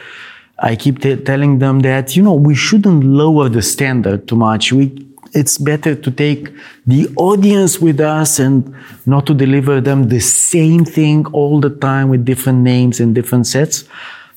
[0.59, 4.73] I keep t- telling them that, you know, we shouldn't lower the standard too much.
[4.73, 6.49] We, it's better to take
[6.87, 12.09] the audience with us and not to deliver them the same thing all the time
[12.09, 13.85] with different names and different sets.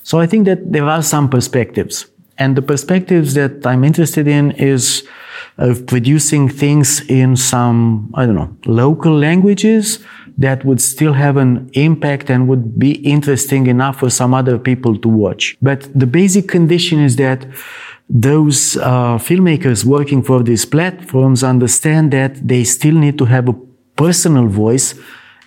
[0.03, 2.07] So I think that there are some perspectives.
[2.37, 5.07] And the perspectives that I'm interested in is
[5.57, 9.99] of producing things in some, I don't know, local languages
[10.37, 14.97] that would still have an impact and would be interesting enough for some other people
[14.99, 15.57] to watch.
[15.61, 17.47] But the basic condition is that
[18.09, 23.55] those uh, filmmakers working for these platforms understand that they still need to have a
[23.95, 24.93] personal voice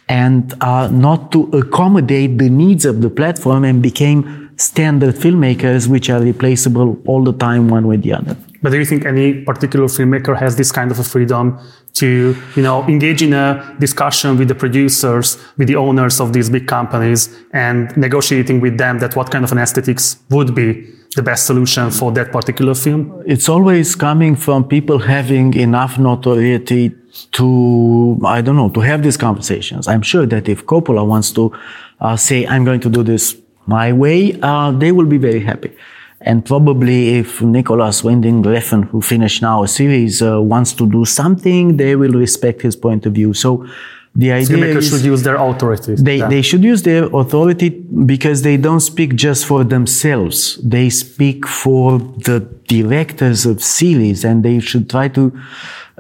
[0.09, 6.11] and uh, not to accommodate the needs of the platform and became standard filmmakers which
[6.11, 8.37] are replaceable all the time one way or the other.
[8.63, 11.59] But do you think any particular filmmaker has this kind of a freedom
[11.95, 16.51] to, you know, engage in a discussion with the producers, with the owners of these
[16.51, 21.23] big companies, and negotiating with them that what kind of an aesthetics would be the
[21.23, 23.23] best solution for that particular film?
[23.27, 26.95] It's always coming from people having enough notoriety
[27.33, 29.89] to, I don't know, to have these conversations.
[29.89, 31.53] I'm sure that if Coppola wants to
[32.01, 35.73] uh, say, I'm going to do this my way, uh, they will be very happy.
[36.23, 41.05] And probably if Nicolas Winding Refn, who finished now a series, uh, wants to do
[41.05, 43.33] something, they will respect his point of view.
[43.33, 43.67] So
[44.15, 45.95] the idea Filmmakers is should use their authority.
[45.95, 46.29] they, Yeah.
[46.29, 50.59] they should use their authority because they don't speak just for themselves.
[50.63, 55.33] They speak for the directors of series and they should try to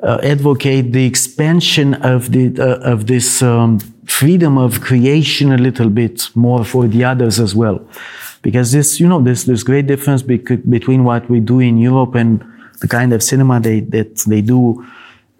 [0.02, 5.88] uh, advocate the expansion of the, uh, of this, um, freedom of creation a little
[5.88, 7.80] bit more for the others as well.
[8.42, 12.14] Because this, you know, there's, there's great difference bec- between what we do in Europe
[12.16, 12.44] and
[12.80, 14.84] the kind of cinema they, that they do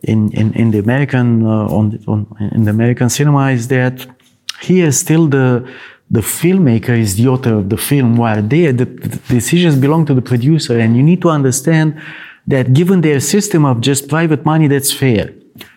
[0.03, 4.07] in, in, in the American, uh, on, the- on, in the American cinema is that
[4.61, 5.69] here still the,
[6.11, 10.15] the filmmaker is the author of the film, while there the, the decisions belong to
[10.15, 10.79] the producer.
[10.79, 12.01] And you need to understand
[12.47, 15.33] that given their system of just private money, that's fair.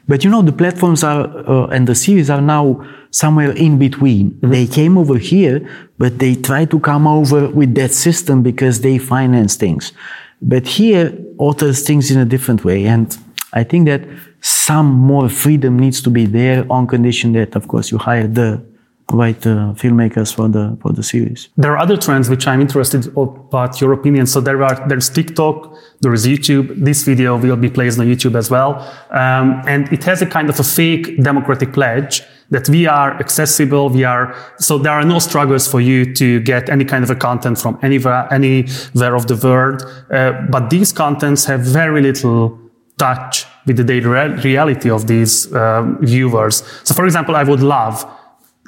[0.07, 4.37] But you know, the platforms are, uh, and the series are now somewhere in between.
[4.41, 8.97] They came over here, but they try to come over with that system because they
[8.97, 9.93] finance things.
[10.41, 12.85] But here, authors things in a different way.
[12.85, 13.17] And
[13.53, 14.01] I think that
[14.41, 18.63] some more freedom needs to be there on condition that, of course, you hire the
[19.11, 21.49] right uh, filmmakers for the, for the series.
[21.57, 24.25] There are other trends which I'm interested about your opinion.
[24.25, 26.83] So there are there's TikTok, there is YouTube.
[26.83, 28.79] This video will be placed on YouTube as well,
[29.11, 33.89] um, and it has a kind of a fake democratic pledge that we are accessible.
[33.89, 37.15] We are so there are no struggles for you to get any kind of a
[37.15, 39.83] content from anywhere anywhere of the world.
[40.11, 42.62] Uh, but these contents have very little
[43.05, 44.09] touch with the daily
[44.49, 46.55] reality of these um, viewers.
[46.87, 47.95] So, for example, I would love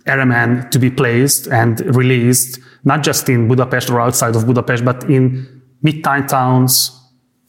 [0.07, 4.99] R.M.N to be placed and released, not just in Budapest or outside of Budapest, but
[5.17, 5.23] in
[5.81, 6.73] mid-time towns,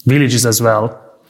[0.04, 0.84] villages as well.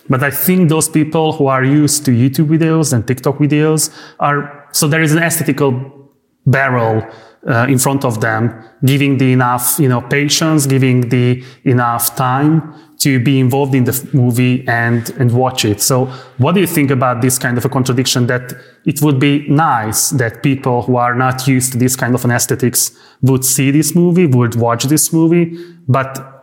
[0.09, 3.83] But I think those people who are used to YouTube videos and TikTok videos
[4.21, 5.73] are, so there is an aesthetical
[6.47, 6.95] barrel
[7.49, 12.75] uh, in front of them, giving the enough, you know, patience, giving the enough time
[12.99, 15.81] to be involved in the movie and, and watch it.
[15.81, 16.07] So
[16.39, 18.55] what do you think about this kind of a contradiction that
[18.85, 22.31] it would be nice that people who are not used to this kind of an
[22.31, 25.57] aesthetics would see this movie, would watch this movie,
[25.87, 26.37] but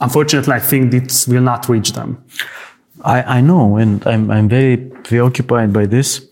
[0.00, 2.24] unfortunately, I think this will not reach them.
[3.04, 6.26] I, I know, and I'm, I'm very preoccupied by this.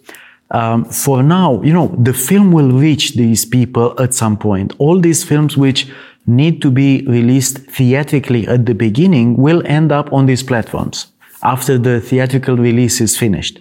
[0.52, 4.74] Um, for now, you know, the film will reach these people at some point.
[4.78, 5.88] All these films which
[6.26, 11.06] need to be released theatrically at the beginning will end up on these platforms
[11.42, 13.60] after the theatrical release is finished.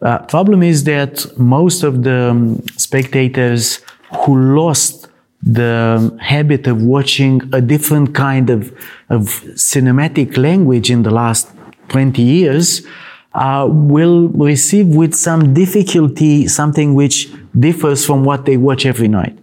[0.00, 3.80] Uh, problem is that most of the um, spectators
[4.24, 5.08] who lost
[5.42, 8.72] the habit of watching a different kind of,
[9.08, 11.48] of cinematic language in the last
[11.88, 12.86] 20 years
[13.34, 19.38] uh, will receive with some difficulty something which differs from what they watch every night.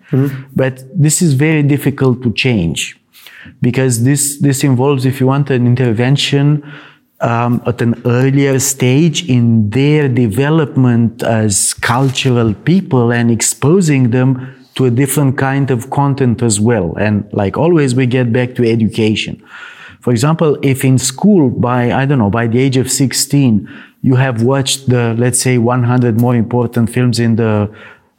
[0.55, 2.99] But this is very difficult to change
[3.61, 6.63] because this, this involves, if you want, an intervention
[7.21, 14.85] um, at an earlier stage in their development as cultural people and exposing them to
[14.85, 16.95] a different kind of content as well.
[16.97, 19.43] And like always, we get back to education.
[20.01, 23.69] For example, if in school by, I don't know, by the age of 16,
[24.01, 27.69] you have watched the, let's say, 100 more important films in the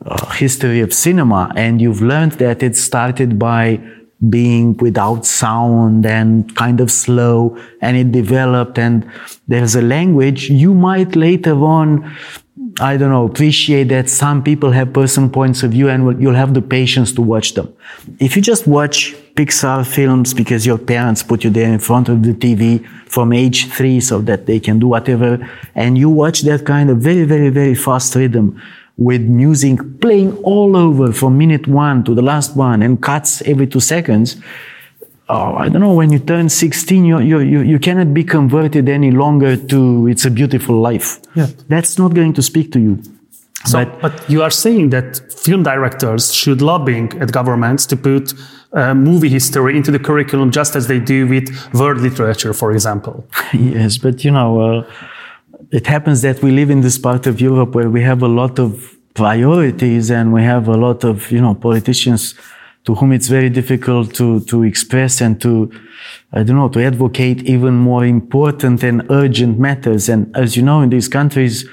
[0.05, 3.81] uh, history of cinema, and you've learned that it started by
[4.29, 9.11] being without sound and kind of slow, and it developed, and
[9.49, 12.15] there's a language, you might later on
[12.81, 16.55] I don't know, appreciate that some people have personal points of view and you'll have
[16.55, 17.73] the patience to watch them.
[18.19, 22.23] If you just watch Pixar films because your parents put you there in front of
[22.23, 25.31] the TV from age three so that they can do whatever,
[25.75, 28.61] and you watch that kind of very, very, very fast rhythm
[28.99, 33.67] with music playing all over from minute one to the last one and cuts every
[33.67, 34.37] two seconds,
[35.31, 38.91] oh, I don't know, when you turn 16, you, you, you, you cannot be converted
[38.91, 41.19] any longer to it's a beautiful life.
[41.35, 41.47] Yeah.
[41.69, 43.03] That's not going to speak to you.
[43.65, 48.35] So, But- but, you are saying that film directors should lobbying at governments to put
[48.73, 53.27] uh, movie history into the curriculum just as they do with world literature, for example.
[53.53, 54.91] yes, but you know, uh,
[55.71, 58.59] it happens that we live in this part of Europe where we have a lot
[58.59, 62.35] of priorities and we have a lot of, you know, politicians
[62.85, 65.71] to whom it's very difficult to, to express and to,
[66.33, 70.09] I don't know, to advocate even more important and urgent matters.
[70.09, 71.69] And as you know, in these countries,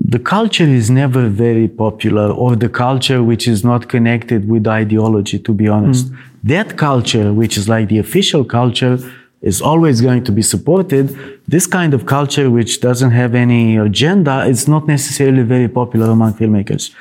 [0.00, 5.38] the culture is never very popular or the culture which is not connected with ideology,
[5.38, 6.10] to be honest.
[6.10, 6.18] Mm.
[6.44, 8.98] That culture, which is like the official culture,
[9.42, 11.16] is always going to be supported.
[11.46, 16.34] This kind of culture, which doesn't have any agenda, is not necessarily very popular among
[16.34, 16.92] filmmakers.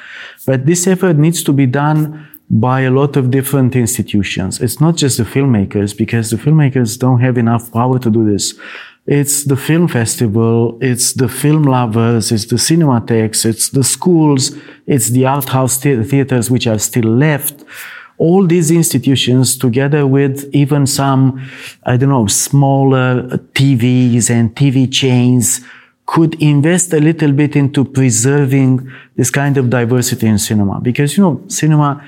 [0.46, 4.60] But this effort needs to be done by a lot of different institutions.
[4.60, 8.54] It's not just the filmmakers because the filmmakers don't have enough power to do this.
[9.12, 14.56] It's the film festival, it's the film lovers, it's the cinematheques, it's the schools,
[14.86, 17.64] it's the art house theaters which are still left.
[18.20, 21.42] All these institutions together with even some,
[21.88, 23.24] I don't know, smaller
[23.56, 25.62] TVs and TV chains
[26.06, 30.82] could invest a little bit into preserving this kind of diversity in cinema.
[30.82, 32.06] Because, you know, cinema,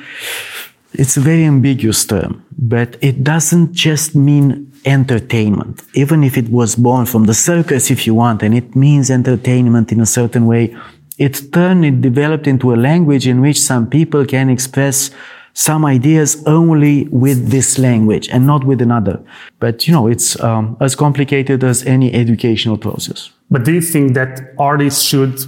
[0.93, 5.83] it's a very ambiguous term, but it doesn't just mean entertainment.
[5.93, 9.91] Even if it was born from the circus, if you want, and it means entertainment
[9.91, 10.75] in a certain way,
[11.17, 15.11] it turned, it developed into a language in which some people can express
[15.53, 19.21] some ideas only with this language and not with another.
[19.59, 23.31] But, you know, it's um, as complicated as any educational process.
[23.49, 25.39] But do you think that artists should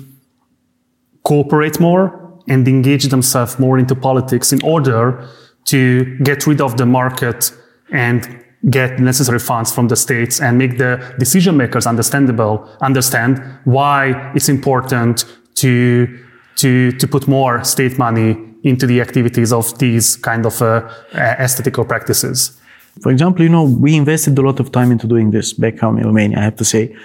[1.23, 2.19] cooperate more
[2.49, 5.25] and engage themselves more into politics in order
[5.65, 7.51] to get rid of the market
[7.91, 14.31] and get necessary funds from the states and make the decision makers understandable understand why
[14.35, 16.07] it's important to
[16.55, 21.83] to to put more state money into the activities of these kind of uh, aesthetical
[21.83, 22.57] practices
[23.01, 25.97] for example, you know, we invested a lot of time into doing this back home
[25.97, 26.37] in Romania.
[26.39, 26.95] I have to say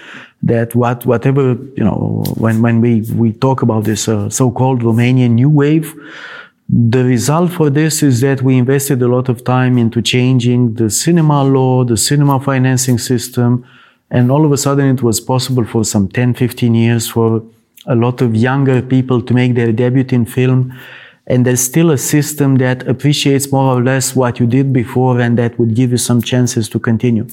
[0.42, 5.30] that what, whatever, you know, when, when we, we talk about this uh, so-called Romanian
[5.30, 5.94] new wave,
[6.68, 10.90] the result for this is that we invested a lot of time into changing the
[10.90, 13.64] cinema law, the cinema financing system,
[14.10, 17.42] and all of a sudden it was possible for some 10, 15 years for
[17.86, 20.74] a lot of younger people to make their debut in film
[21.28, 25.38] and there's still a system that appreciates more or less what you did before and
[25.38, 27.26] that would give you some chances to continue.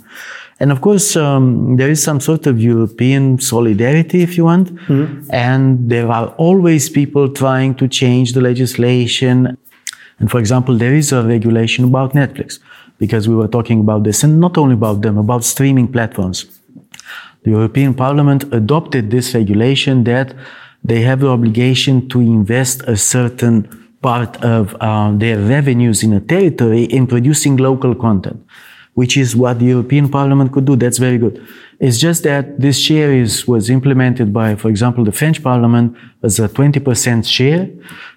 [0.60, 5.30] And of course, um, there is some sort of European solidarity, if you want, mm-hmm.
[5.32, 9.58] and there are always people trying to change the legislation.
[10.20, 12.60] And for example, there is a regulation about Netflix
[13.00, 16.46] because we were talking about this, and not only about them, about streaming platforms.
[17.44, 20.34] The European Parliament adopted this regulation that
[20.84, 23.68] they have the obligation to invest a certain
[24.02, 28.40] part of uh, their revenues in a territory in producing local content,
[28.96, 30.76] which is what the European Parliament could do.
[30.76, 31.46] That's very good.
[31.80, 36.40] It's just that this share is, was implemented by, for example, the French Parliament as
[36.40, 37.70] a 20% share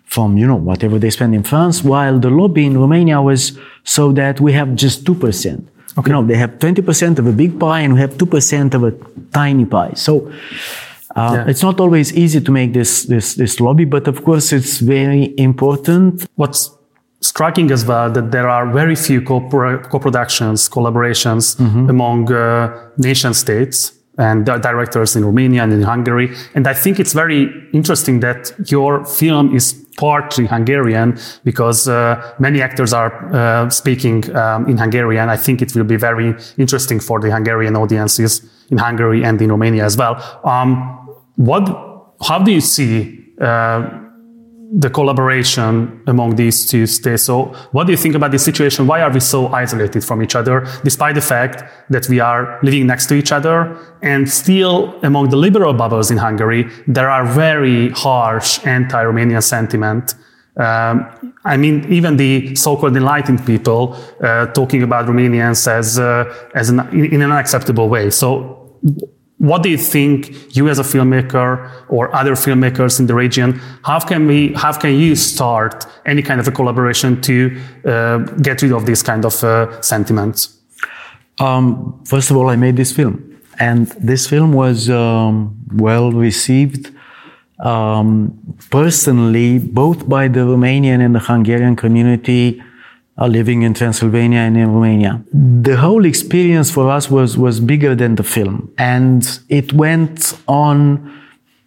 [0.05, 4.12] from, you know, whatever they spend in France, while the lobby in Romania was so
[4.12, 5.66] that we have just 2%.
[5.99, 6.09] Okay.
[6.09, 8.93] You know, they have 20% of a big pie and we have 2% of a
[9.33, 9.93] tiny pie.
[9.95, 10.33] So,
[11.16, 11.51] uh, yeah.
[11.51, 15.35] It's not always easy to make this, this, this lobby, but of course it's very
[15.37, 16.29] important.
[16.37, 16.70] What's
[17.21, 21.91] striking as well that there are very few co-productions, collaborations mm-hmm.
[21.91, 26.35] among uh, nation states and directors in Romania and in Hungary.
[26.55, 32.61] And I think it's very interesting that your film is partly Hungarian because uh, many
[32.62, 35.29] actors are uh, speaking um, in Hungarian.
[35.29, 39.51] I think it will be very interesting for the Hungarian audiences in Hungary and in
[39.51, 40.41] Romania as well.
[40.45, 44.07] Um, what, how do you see uh,
[44.71, 47.23] the collaboration among these two states?
[47.23, 48.87] So, what do you think about this situation?
[48.87, 52.87] Why are we so isolated from each other, despite the fact that we are living
[52.87, 53.77] next to each other?
[54.03, 60.14] And still, among the liberal bubbles in Hungary, there are very harsh anti-Romanian sentiment.
[60.57, 61.07] Um,
[61.45, 66.81] I mean, even the so-called enlightened people uh, talking about Romanians as, uh, as an,
[66.91, 68.11] in, in an unacceptable way.
[68.11, 68.79] So,
[69.39, 73.53] what do you think you as a filmmaker or other filmmakers in the region
[73.84, 78.61] how can we how can you start any kind of a collaboration to uh, get
[78.62, 80.59] rid of these kind of uh, sentiments?
[81.39, 83.24] Um, first of all i made this film.
[83.61, 86.93] And this film was um, well received
[87.61, 88.39] um,
[88.70, 92.62] personally both by the romanian and the hungarian community
[93.19, 95.23] are living in Transylvania and in Romania.
[95.33, 98.73] The whole experience for us was, was bigger than the film.
[98.79, 101.12] And it went on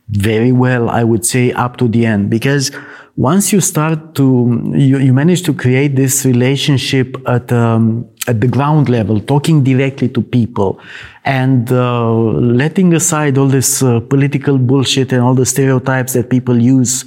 [0.10, 2.30] very well, I would say, up to the end.
[2.30, 2.72] Because
[3.18, 8.48] once you start to, you, you manage to create this relationship at, um, at the
[8.48, 10.80] ground level, talking directly to people
[11.26, 16.60] and uh, letting aside all this uh, political bullshit and all the stereotypes that people
[16.60, 17.06] use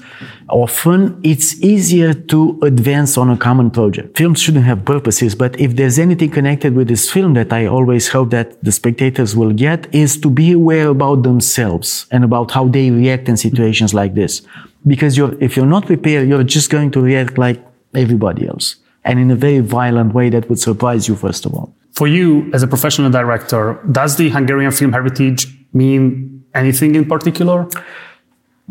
[0.49, 4.17] often, it's easier to advance on a common project.
[4.19, 8.09] Films shouldn't have purposes, but if there's anything connected with this film that I always
[8.09, 12.67] hope that the spectators will get is to be aware about themselves and about how
[12.67, 14.43] they react in situations like this.
[14.87, 19.19] Because you're, if you're not prepared, you're just going to react like everybody else and
[19.19, 21.75] in a very violent way that would surprise you, first of all.
[21.93, 27.69] For you, as a professional director, does the Hungarian film heritage mean anything in particular?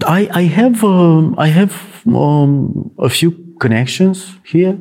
[0.06, 4.78] I, I have um, I have um, a few connections here.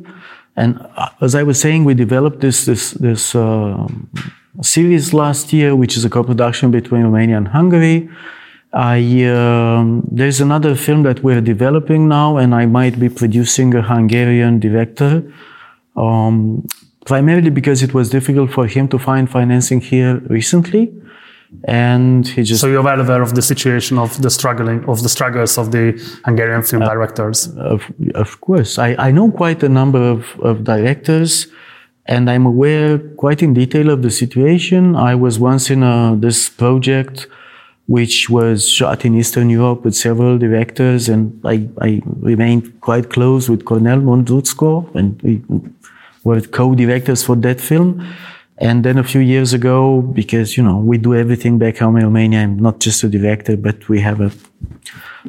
[0.55, 3.87] And uh, as I was saying, we developed this this this uh,
[4.61, 8.09] series last year, which is a co-production between Romania and Hungary.
[8.73, 13.81] I, um, there's another film that we're developing now, and I might be producing a
[13.81, 15.23] Hungarian director.
[15.95, 16.65] Um,
[17.05, 20.93] primarily because it was difficult for him to find financing here recently
[21.65, 25.09] and he just so you're well aware of the situation of the struggling of the
[25.09, 25.91] struggles of the
[26.25, 30.63] hungarian film uh, directors of, of course I, I know quite a number of, of
[30.63, 31.47] directors
[32.05, 36.49] and i'm aware quite in detail of the situation i was once in a, this
[36.49, 37.27] project
[37.87, 43.49] which was shot in eastern europe with several directors and i, I remained quite close
[43.49, 45.41] with Kornél Mundruczó and we
[46.23, 48.05] were co-directors for that film.
[48.57, 52.03] And then a few years ago, because, you know, we do everything back home in
[52.03, 54.31] Romania, I'm not just a director, but we have a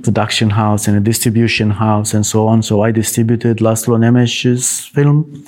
[0.03, 2.63] production house and a distribution house and so on.
[2.63, 5.45] So I distributed Laszlo Nemes's film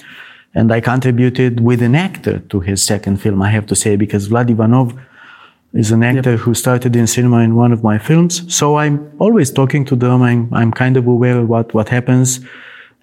[0.55, 4.29] and I contributed with an actor to his second film, I have to say, because
[4.29, 4.99] Vlad Ivanov
[5.73, 6.41] is an actor yep.
[6.41, 8.55] who started in cinema in one of my films.
[8.55, 10.23] So I'm always talking to them.
[10.23, 12.41] I'm, I'm kind of aware of what, what happens.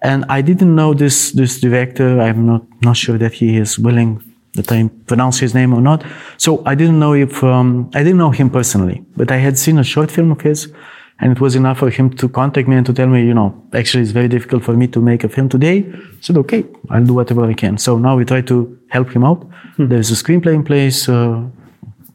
[0.02, 2.20] And I didn't know this, this director.
[2.20, 4.22] I'm not, not sure that he is willing
[4.54, 6.04] that I pronounce his name or not.
[6.36, 9.78] So I didn't know if, um, I didn't know him personally, but I had seen
[9.78, 10.72] a short film of his
[11.20, 13.54] and it was enough for him to contact me and to tell me, you know,
[13.72, 15.84] actually it's very difficult for me to make a film today.
[15.92, 17.78] I said, okay, I'll do whatever I can.
[17.78, 19.42] So now we try to help him out.
[19.76, 19.88] Hmm.
[19.88, 21.08] There's a screenplay in place.
[21.08, 21.44] Uh,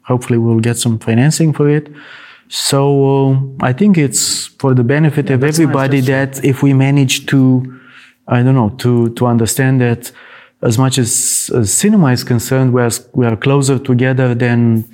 [0.09, 1.85] hopefully we'll get some financing for it.
[2.49, 2.79] So
[3.13, 4.23] uh, I think it's
[4.61, 7.41] for the benefit yeah, of everybody nice, that if we manage to
[8.29, 10.11] I don't know, to, to understand that
[10.61, 14.85] as much as, as cinema is concerned, we are, we are closer together than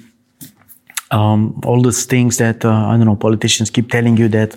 [1.12, 4.56] um, all those things that, uh, I don't know, politicians keep telling you that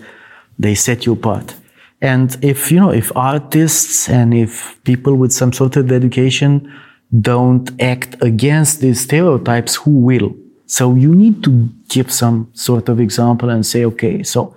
[0.60, 1.56] they set you apart.
[2.00, 6.52] And if, you know, if artists and if people with some sort of education
[7.20, 10.36] don't act against these stereotypes, who will?
[10.68, 14.54] So you need to give some sort of example and say, okay, so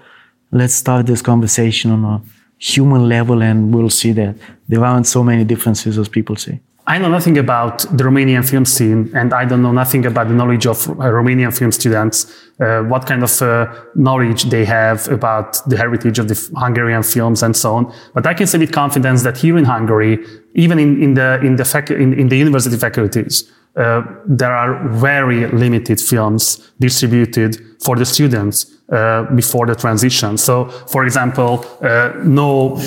[0.51, 2.22] let's start this conversation on a
[2.59, 4.36] human level and we'll see that
[4.68, 6.59] there aren't so many differences as people say.
[6.86, 10.34] I know nothing about the Romanian film scene, and I don't know nothing about the
[10.34, 12.26] knowledge of uh, Romanian film students,
[12.59, 17.43] uh, what kind of uh, knowledge they have about the heritage of the Hungarian films
[17.43, 17.93] and so on.
[18.14, 21.55] But I can say with confidence that here in Hungary, even in, in the in
[21.55, 27.95] the fac- in, in the university faculties, uh, there are very limited films distributed for
[27.95, 30.38] the students uh, before the transition.
[30.38, 32.80] So, for example, uh, no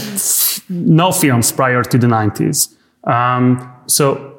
[0.69, 2.75] no films prior to the 90s.
[3.05, 4.31] Um, so.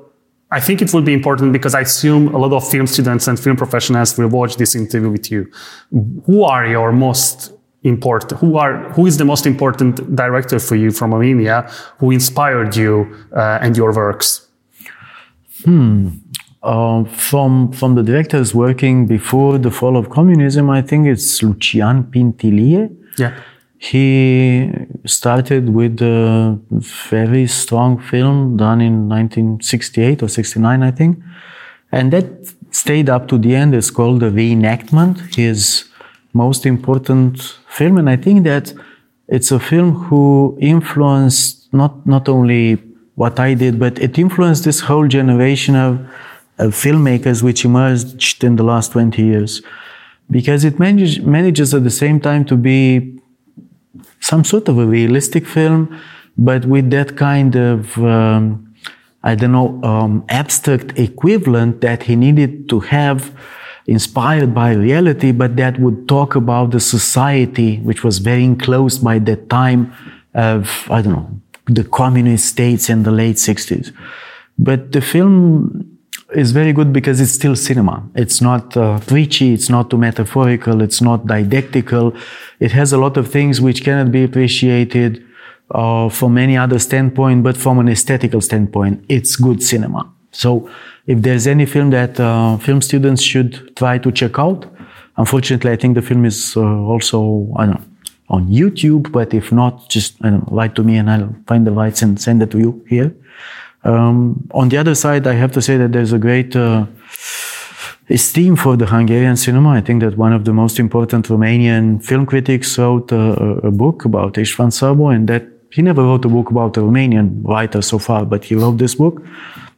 [0.51, 3.37] I think it will be important because I assume a lot of film students and
[3.37, 5.51] film professionals will watch this interview with you.
[6.27, 7.51] Who are your most
[7.83, 8.39] important?
[8.39, 11.69] Who are who is the most important director for you from Romania?
[11.97, 14.47] Who inspired you uh, and your works?
[15.63, 16.09] Hmm.
[16.65, 22.05] Uh, from from the directors working before the fall of communism, I think it's Lucian
[22.05, 22.89] Pintilie.
[23.19, 23.39] Yeah.
[23.77, 24.71] He
[25.05, 31.19] started with a very strong film done in 1968 or 69, I think.
[31.91, 32.25] And that
[32.71, 33.75] stayed up to the end.
[33.75, 35.85] It's called The Reenactment, his
[36.33, 37.99] most important film.
[37.99, 38.73] And I think that
[39.27, 42.81] it's a film who influenced not, not only
[43.13, 46.09] what I did, but it influenced this whole generation of of
[46.63, 49.61] filmmakers which emerged in the last 20 years.
[50.31, 53.15] Because it manage, manages at the same time to be
[54.19, 55.99] some sort of a realistic film
[56.37, 58.75] but with that kind of um,
[59.23, 63.31] i don't know um, abstract equivalent that he needed to have
[63.87, 69.19] inspired by reality but that would talk about the society which was very enclosed by
[69.19, 69.93] that time
[70.33, 71.29] of i don't know
[71.67, 73.91] the communist states in the late 60s
[74.57, 75.94] but the film
[76.33, 78.07] is very good because it's still cinema.
[78.15, 82.15] It's not uh, preachy, it's not too metaphorical, it's not didactical.
[82.59, 85.23] It has a lot of things which cannot be appreciated
[85.71, 90.11] uh, from any other standpoint, but from an aesthetical standpoint, it's good cinema.
[90.31, 90.69] So
[91.07, 94.65] if there's any film that uh, film students should try to check out,
[95.17, 97.85] unfortunately, I think the film is uh, also, I don't know,
[98.29, 102.01] on YouTube, but if not, just know, write to me and I'll find the rights
[102.01, 103.15] and send it to you here.
[103.85, 106.87] Um, on the other side, I have to say that there's a great uh,
[108.09, 109.69] esteem for the Hungarian cinema.
[109.69, 114.05] I think that one of the most important Romanian film critics wrote a, a book
[114.05, 117.99] about István Szabó, and that he never wrote a book about a Romanian writer so
[117.99, 119.21] far, but he wrote this book.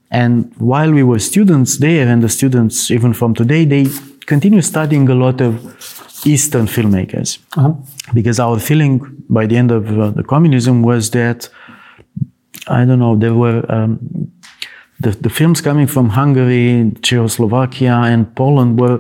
[0.10, 3.88] And while we were students there, and the students even from today, they
[4.26, 5.54] continue studying a lot of
[6.26, 7.40] Eastern filmmakers.
[7.58, 7.74] Uh-huh.
[8.14, 11.50] Because our feeling by the end of uh, the communism was that
[12.70, 14.00] I don't know, there were um,
[15.00, 19.00] the, the films coming from Hungary, Czechoslovakia, and Poland were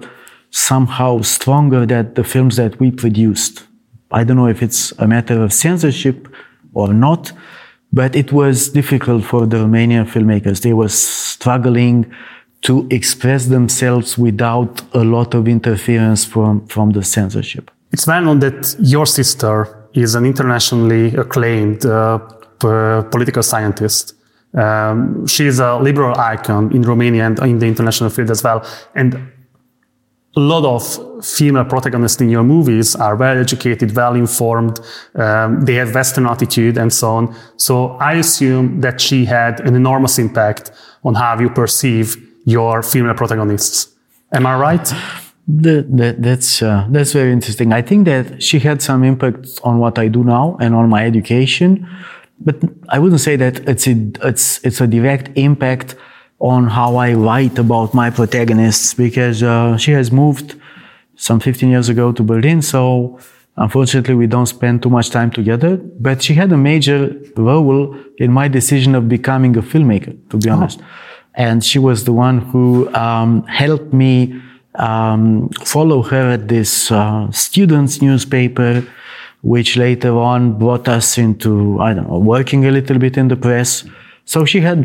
[0.52, 3.66] somehow stronger than the films that we produced.
[4.12, 6.28] I don't know if it's a matter of censorship
[6.74, 7.32] or not,
[7.92, 10.62] but it was difficult for the Romanian filmmakers.
[10.62, 12.12] They were struggling
[12.62, 17.72] to express themselves without a lot of interference from, from the censorship.
[17.92, 22.20] It's well known that your sister is an internationally acclaimed uh,
[22.60, 24.14] political scientist.
[24.54, 28.66] Um, she is a liberal icon in Romania and in the international field as well.
[28.96, 29.32] And
[30.36, 34.80] a lot of female protagonists in your movies are well educated, well informed,
[35.16, 37.36] um, they have Western attitude and so on.
[37.58, 40.72] So I assume that she had an enormous impact
[41.04, 43.96] on how you perceive your female protagonists.
[44.32, 44.94] Am I right?
[45.48, 47.72] The, the, that's uh, that's very interesting.
[47.72, 51.06] I think that she had some impact on what I do now and on my
[51.06, 51.88] education,
[52.40, 52.58] but
[52.90, 55.96] I wouldn't say that it's a, it's it's a direct impact
[56.40, 60.56] on how I write about my protagonists because uh, she has moved
[61.16, 62.62] some 15 years ago to Berlin.
[62.62, 63.20] So
[63.58, 65.78] unfortunately, we don't spend too much time together.
[65.78, 70.50] But she had a major role in my decision of becoming a filmmaker, to be
[70.50, 70.54] oh.
[70.54, 70.80] honest.
[71.34, 74.42] And she was the one who um, helped me
[74.76, 78.86] um, follow her at this uh, students' newspaper,
[79.48, 83.38] which later on brought us into, I don't know, working a little bit in the
[83.38, 83.86] press.
[84.26, 84.80] So she had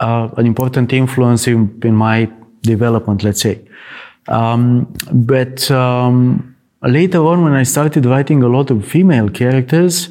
[0.00, 2.30] uh, an important influence in, in, my
[2.62, 3.60] development, let's say.
[4.28, 10.08] Um, but um, later on, when I started writing a lot of female characters,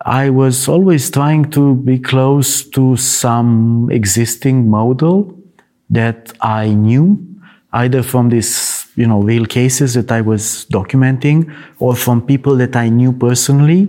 [0.00, 5.36] I was always trying to be close to some existing model
[5.90, 7.18] that I knew,
[7.72, 11.38] either from these, you know, real cases that I was documenting
[11.78, 13.82] or from people that I knew personally,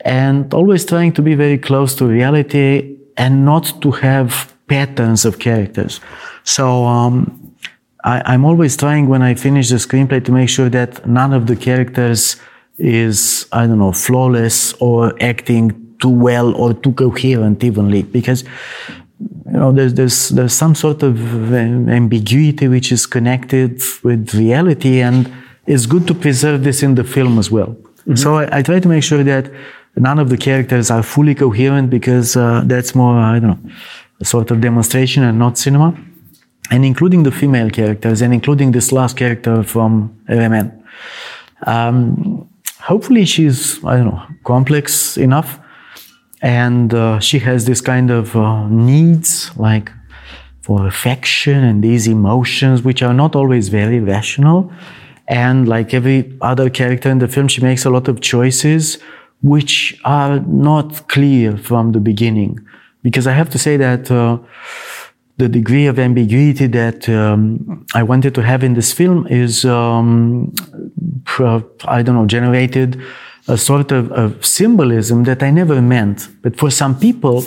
[0.00, 5.38] and always trying to be very close to reality and not to have patterns of
[5.40, 6.00] characters.
[6.44, 7.14] So um,
[8.04, 11.48] I, am always trying when I finish the screenplay to make sure that none of
[11.48, 12.36] the characters
[12.78, 18.44] is I don't know flawless or acting too well or too coherent evenly because
[19.46, 25.32] you know there's there's there's some sort of ambiguity which is connected with reality and
[25.66, 27.68] it's good to preserve this in the film as well.
[27.68, 28.14] Mm-hmm.
[28.14, 29.50] So I, I, try to make sure that
[29.96, 33.72] none of the characters are fully coherent because uh, that's more I don't know
[34.20, 35.94] a sort of demonstration and not cinema,
[36.70, 40.72] and including the female characters and including this last character from RMN.
[41.66, 42.48] Um,
[42.80, 45.58] hopefully, she's I don't know complex enough,
[46.42, 49.90] and uh, she has this kind of uh, needs like
[50.62, 54.70] for affection and these emotions, which are not always very rational.
[55.28, 58.98] And like every other character in the film, she makes a lot of choices
[59.42, 62.58] which are not clear from the beginning
[63.02, 64.38] because I have to say that uh,
[65.36, 70.52] the degree of ambiguity that um, I wanted to have in this film is, um,
[71.84, 73.00] I don't know, generated
[73.48, 76.28] a sort of, of, symbolism that I never meant.
[76.42, 77.44] But for some people,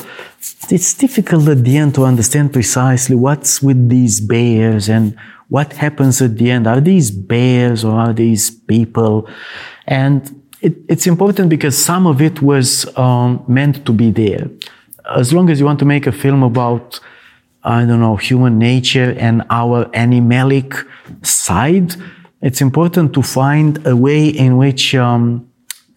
[0.69, 5.17] it's difficult at the end to understand precisely what's with these bears and
[5.49, 6.67] what happens at the end.
[6.67, 9.29] Are these bears or are these people?
[9.87, 14.49] And it, it's important because some of it was um, meant to be there
[15.09, 16.99] as long as you want to make a film about,
[17.63, 20.85] I don't know, human nature and our animalic
[21.23, 21.95] side,
[22.41, 25.48] it's important to find a way in which um,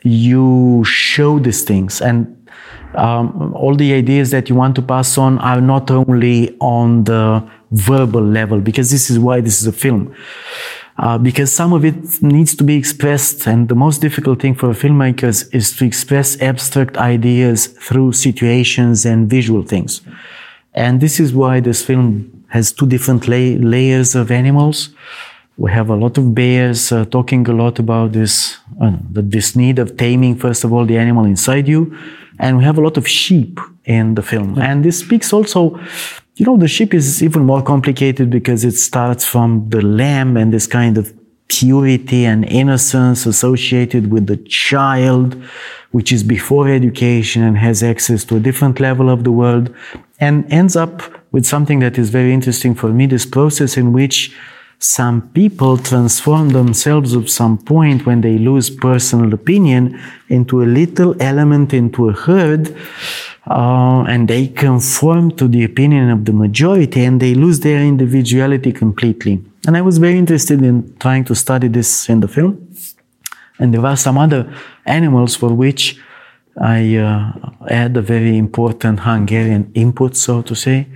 [0.05, 2.00] you show these things.
[2.00, 2.48] And
[2.94, 7.48] um, all the ideas that you want to pass on are not only on the
[7.70, 10.14] verbal level, because this is why this is a film
[10.98, 13.46] uh, because some of it needs to be expressed.
[13.46, 19.28] And the most difficult thing for filmmakers is to express abstract ideas through situations and
[19.28, 20.03] visual things.
[20.74, 24.90] And this is why this film has two different la- layers of animals.
[25.57, 29.79] We have a lot of bears uh, talking a lot about this, uh, this need
[29.79, 31.97] of taming, first of all, the animal inside you.
[32.39, 34.59] And we have a lot of sheep in the film.
[34.59, 35.79] And this speaks also
[36.37, 40.53] you know, the sheep is even more complicated because it starts from the lamb and
[40.53, 41.12] this kind of
[41.49, 45.37] purity and innocence associated with the child,
[45.91, 49.75] which is before education and has access to a different level of the world,
[50.20, 51.03] and ends up
[51.33, 54.35] with something that is very interesting for me this process in which
[54.83, 61.14] some people transform themselves at some point when they lose personal opinion into a little
[61.22, 62.76] element, into a herd
[63.47, 68.72] uh, and they conform to the opinion of the majority and they lose their individuality
[68.72, 69.41] completely.
[69.68, 72.68] And I was very interested in trying to study this in the film.
[73.61, 74.53] And there are some other
[74.85, 76.01] animals for which
[76.61, 77.33] I uh,
[77.68, 80.89] had a very important Hungarian input, so to say.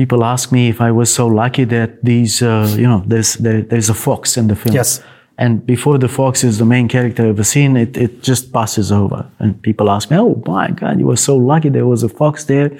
[0.00, 3.60] People ask me if I was so lucky that these, uh, you know, there's there,
[3.70, 4.74] there's a fox in the film.
[4.74, 5.02] Yes.
[5.36, 8.92] And before the fox is the main character of the scene, it, it just passes
[8.92, 9.20] over.
[9.38, 12.44] And people ask me, oh my God, you were so lucky there was a fox
[12.44, 12.70] there.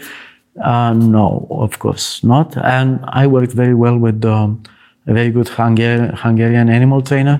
[0.70, 2.56] Uh, no, of course not.
[2.56, 4.62] And I worked very well with um,
[5.06, 7.38] a very good Hungar- Hungarian animal trainer.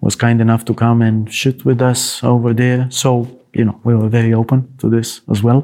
[0.00, 2.86] Was kind enough to come and shoot with us over there.
[2.90, 5.60] So you know we were very open to this as well,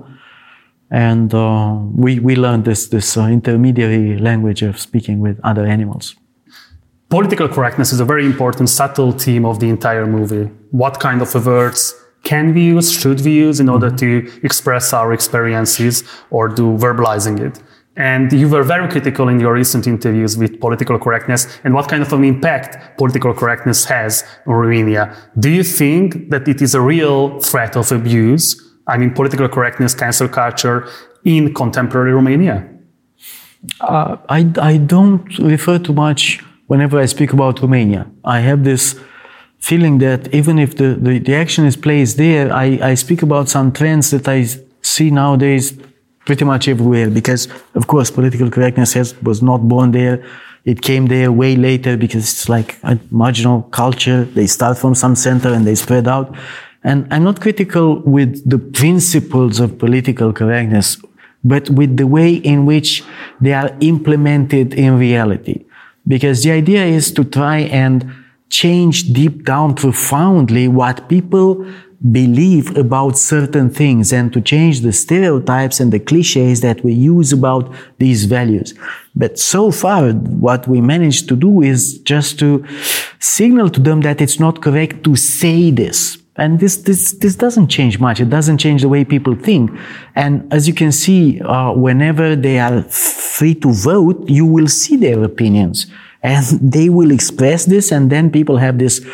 [0.94, 6.14] and uh, we we learned this this uh, intermediary language of speaking with other animals.
[7.08, 10.48] Political correctness is a very important, subtle theme of the entire movie.
[10.70, 14.08] What kind of words can we use, should we use in order to
[14.42, 17.60] express our experiences or do verbalizing it?
[17.96, 22.02] And you were very critical in your recent interviews with political correctness and what kind
[22.02, 25.14] of an impact political correctness has on Romania.
[25.38, 28.64] Do you think that it is a real threat of abuse?
[28.86, 30.88] I mean, political correctness, cancel culture
[31.24, 32.68] in contemporary Romania?
[33.80, 38.06] Uh, I, I don't refer too much whenever I speak about Romania.
[38.24, 38.98] I have this
[39.58, 43.48] feeling that even if the, the, the action is placed there, I, I speak about
[43.48, 44.46] some trends that I
[44.82, 45.78] see nowadays
[46.26, 50.24] pretty much everywhere because, of course, political correctness has, was not born there.
[50.64, 54.24] It came there way later because it's like a marginal culture.
[54.24, 56.34] They start from some center and they spread out.
[56.84, 60.98] And I'm not critical with the principles of political correctness,
[61.42, 63.02] but with the way in which
[63.40, 65.64] they are implemented in reality.
[66.06, 68.14] Because the idea is to try and
[68.50, 71.66] change deep down profoundly what people
[72.12, 77.32] believe about certain things and to change the stereotypes and the cliches that we use
[77.32, 78.74] about these values.
[79.16, 82.62] But so far, what we managed to do is just to
[83.20, 86.18] signal to them that it's not correct to say this.
[86.36, 88.18] And this, this, this doesn't change much.
[88.20, 89.70] It doesn't change the way people think.
[90.16, 94.96] And as you can see, uh, whenever they are free to vote, you will see
[94.96, 95.86] their opinions
[96.24, 99.06] and they will express this and then people have this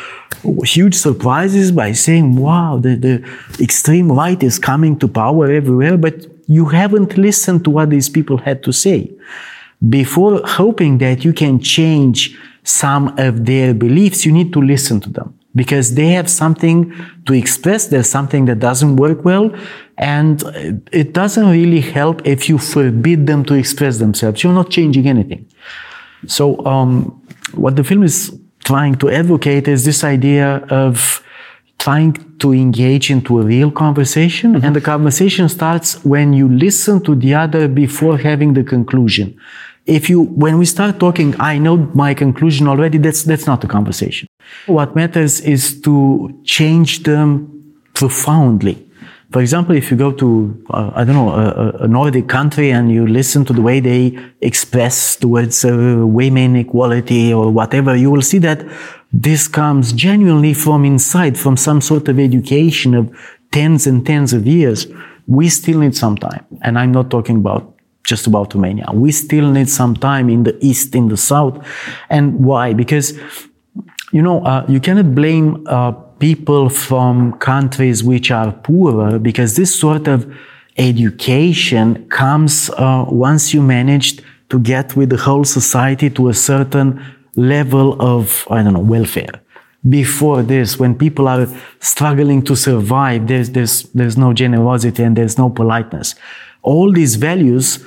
[0.62, 6.26] huge surprises by saying wow the, the extreme right is coming to power everywhere but
[6.46, 9.10] you haven't listened to what these people had to say
[9.88, 15.10] before hoping that you can change some of their beliefs you need to listen to
[15.10, 16.94] them because they have something
[17.26, 19.54] to express there's something that doesn't work well
[19.98, 20.42] and
[20.92, 25.44] it doesn't really help if you forbid them to express themselves you're not changing anything
[26.26, 27.22] so, um,
[27.54, 31.24] what the film is trying to advocate is this idea of
[31.78, 34.54] trying to engage into a real conversation.
[34.54, 34.64] Mm-hmm.
[34.64, 39.38] And the conversation starts when you listen to the other before having the conclusion.
[39.86, 43.66] If you, when we start talking, I know my conclusion already, that's, that's not a
[43.66, 44.28] conversation.
[44.66, 48.86] What matters is to change them profoundly.
[49.30, 52.90] For example, if you go to, uh, I don't know, a, a, Nordic country and
[52.90, 58.22] you listen to the way they express towards uh, women equality or whatever, you will
[58.22, 58.64] see that
[59.12, 63.16] this comes genuinely from inside, from some sort of education of
[63.52, 64.88] tens and tens of years.
[65.28, 66.44] We still need some time.
[66.62, 67.72] And I'm not talking about
[68.04, 68.86] just about Romania.
[68.92, 71.64] We still need some time in the East, in the South.
[72.08, 72.72] And why?
[72.72, 73.18] Because,
[74.12, 79.74] you know, uh, you cannot blame uh, people from countries which are poorer because this
[79.78, 80.32] sort of
[80.76, 87.02] education comes uh, once you managed to get with the whole society to a certain
[87.36, 89.40] level of, I don't know, welfare.
[89.88, 91.46] Before this, when people are
[91.80, 96.14] struggling to survive, there's, there's, there's no generosity and there's no politeness.
[96.62, 97.84] All these values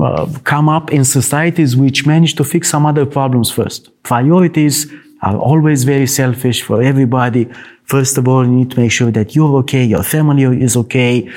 [0.00, 3.90] uh, come up in societies which manage to fix some other problems first.
[4.02, 4.90] Priorities
[5.22, 7.48] are always very selfish for everybody.
[7.84, 11.30] First of all, you need to make sure that you're okay, your family is okay,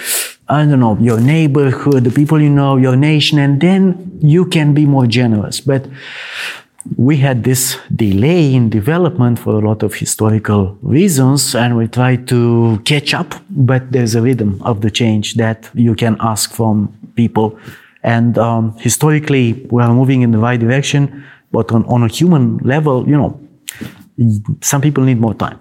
[0.47, 4.73] I don't know, your neighborhood, the people you know, your nation, and then you can
[4.73, 5.59] be more generous.
[5.59, 5.88] But
[6.97, 12.15] we had this delay in development for a lot of historical reasons, and we try
[12.15, 16.95] to catch up, but there's a rhythm of the change that you can ask from
[17.15, 17.57] people.
[18.03, 22.57] And um, historically, we are moving in the right direction, but on, on a human
[22.59, 23.39] level, you know,
[24.61, 25.59] some people need more time.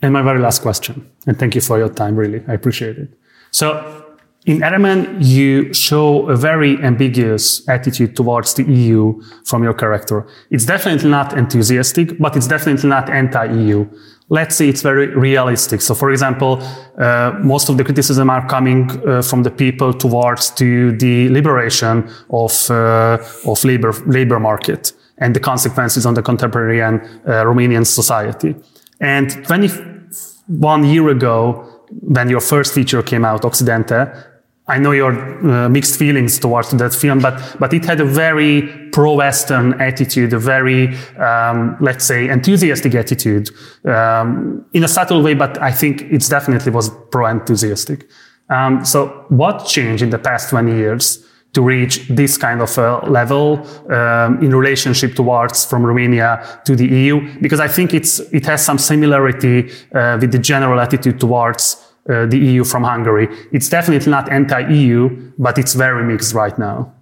[0.00, 3.10] And my very last question, and thank you for your time, really, I appreciate it.
[3.50, 4.05] So,
[4.46, 10.24] in R.M.N, you show a very ambiguous attitude towards the EU from your character.
[10.50, 13.86] It's definitely not enthusiastic, but it's definitely not anti-EU.
[14.28, 15.80] Let's say it's very realistic.
[15.80, 16.62] So, for example,
[16.96, 22.08] uh, most of the criticism are coming uh, from the people towards to the liberation
[22.30, 27.86] of uh, of labor labor market and the consequences on the contemporary and uh, Romanian
[27.86, 28.54] society.
[29.00, 31.64] And 21 year ago,
[32.00, 34.35] when your first feature came out, Occidente,
[34.68, 38.62] I know your uh, mixed feelings towards that film, but but it had a very
[38.90, 43.50] pro-Western attitude, a very um, let's say enthusiastic attitude
[43.84, 45.34] um, in a subtle way.
[45.34, 48.08] But I think it definitely was pro-enthusiastic.
[48.50, 53.08] Um, so what changed in the past twenty years to reach this kind of a
[53.08, 57.38] level um, in relationship towards from Romania to the EU?
[57.40, 62.26] Because I think it's it has some similarity uh, with the general attitude towards uh,
[62.26, 63.28] the EU from Hungary.
[63.52, 66.92] It's definitely not anti-EU, but it's very mixed right now.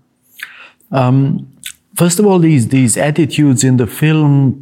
[0.90, 1.52] Um,
[1.94, 4.60] first of all, these these attitudes in the film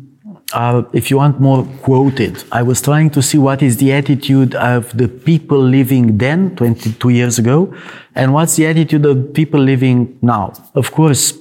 [0.52, 2.44] are, if you want, more quoted.
[2.52, 7.08] I was trying to see what is the attitude of the people living then, 22
[7.08, 7.74] years ago,
[8.14, 10.52] and what's the attitude of people living now.
[10.74, 11.38] Of course,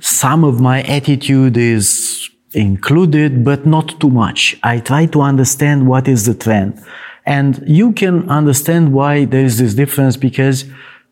[0.00, 4.56] some of my attitude is included, but not too much.
[4.62, 6.80] I try to understand what is the trend.
[7.26, 10.64] And you can understand why there is this difference because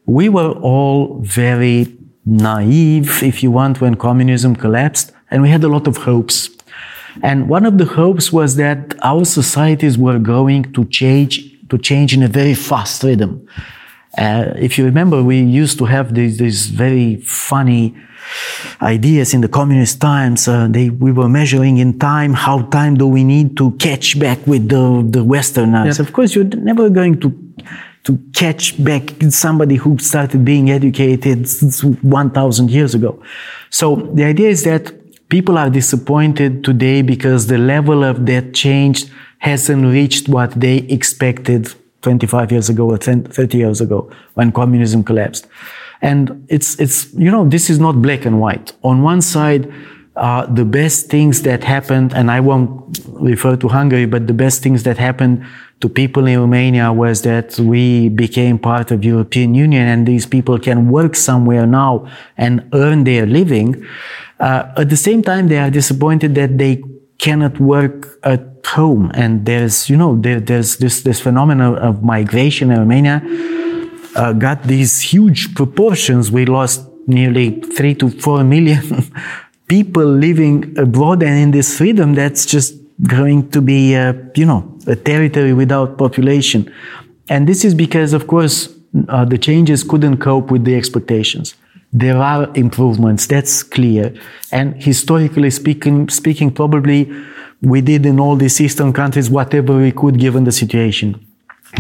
[0.07, 1.97] we were all very
[2.27, 6.51] naive, if you want, when communism collapsed, and we had a lot of hopes.
[7.23, 12.15] And one of the hopes was that our societies were going to change, to change
[12.15, 13.47] in a very fast rhythm.
[14.17, 17.95] Uh, if you remember, we used to have these, these very funny
[18.81, 20.47] ideas in the communist times.
[20.47, 24.47] Uh, they, we were measuring in time how time do we need to catch back
[24.47, 25.99] with the, the Westerners.
[25.99, 27.39] Of course, you're never going to
[28.05, 31.47] to catch back somebody who started being educated
[32.03, 33.23] 1,000 years ago.
[33.71, 34.93] So the idea is that
[35.29, 39.05] people are disappointed today because the level of that change
[39.39, 41.73] hasn't reached what they expected
[42.03, 45.47] 25 years ago or 30 years ago when communism collapsed.
[46.03, 48.73] And it's, it's, you know, this is not black and white.
[48.83, 49.73] On one side,
[50.17, 54.63] uh, the best things that happened, and I won't refer to Hungary, but the best
[54.63, 55.45] things that happened
[55.81, 60.59] to people in Romania was that we became part of European Union and these people
[60.59, 63.85] can work somewhere now and earn their living.
[64.39, 66.83] Uh, at the same time, they are disappointed that they
[67.23, 69.11] cannot work at home.
[69.15, 73.23] And there's, you know, there, there's this, this phenomenon of migration in Romania
[74.17, 76.31] uh, got these huge proportions.
[76.31, 78.83] We lost nearly three to four million
[79.69, 84.79] people living abroad, and in this freedom, that's just going to be, uh, you know,
[84.87, 86.71] a territory without population.
[87.29, 88.69] And this is because, of course,
[89.09, 91.55] uh, the changes couldn't cope with the expectations.
[91.93, 94.15] There are improvements, that's clear.
[94.51, 97.13] And historically speaking, speaking, probably
[97.61, 101.27] we did in all these eastern countries whatever we could given the situation.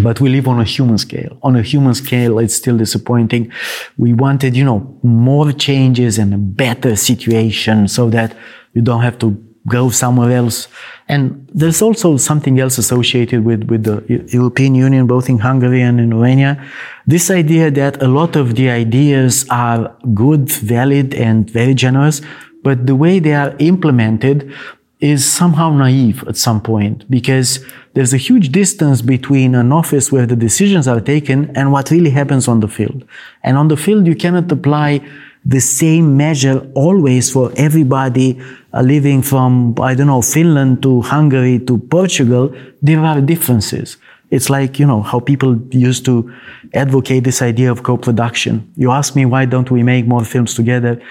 [0.02, 1.38] But we live on a human scale.
[1.42, 3.52] On a human scale, it's still disappointing.
[3.98, 8.34] We wanted, you know, more changes and a better situation so that
[8.72, 10.68] you don't have to go somewhere else.
[11.08, 14.02] And there's also something else associated with, with the
[14.32, 16.62] European Union, both in Hungary and in Romania.
[17.06, 22.22] This idea that a lot of the ideas are good, valid, and very generous,
[22.62, 24.52] but the way they are implemented
[25.00, 27.58] is somehow naive at some point because
[27.94, 32.10] there's a huge distance between an office where the decisions are taken and what really
[32.10, 33.04] happens on the field.
[33.42, 35.04] And on the field, you cannot apply
[35.44, 38.40] the same measure always for everybody
[38.72, 42.54] uh, living from, I don't know, Finland to Hungary to Portugal.
[42.80, 43.96] There are differences.
[44.30, 46.32] It's like, you know, how people used to
[46.72, 48.72] advocate this idea of co-production.
[48.76, 51.02] You ask me, why don't we make more films together?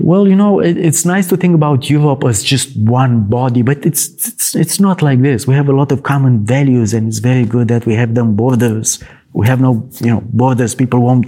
[0.00, 3.84] Well, you know, it, it's nice to think about Europe as just one body, but
[3.86, 5.46] it's, it's, it's not like this.
[5.46, 8.34] We have a lot of common values and it's very good that we have them
[8.34, 8.98] borders.
[9.34, 10.74] We have no, you know, borders.
[10.74, 11.26] People won't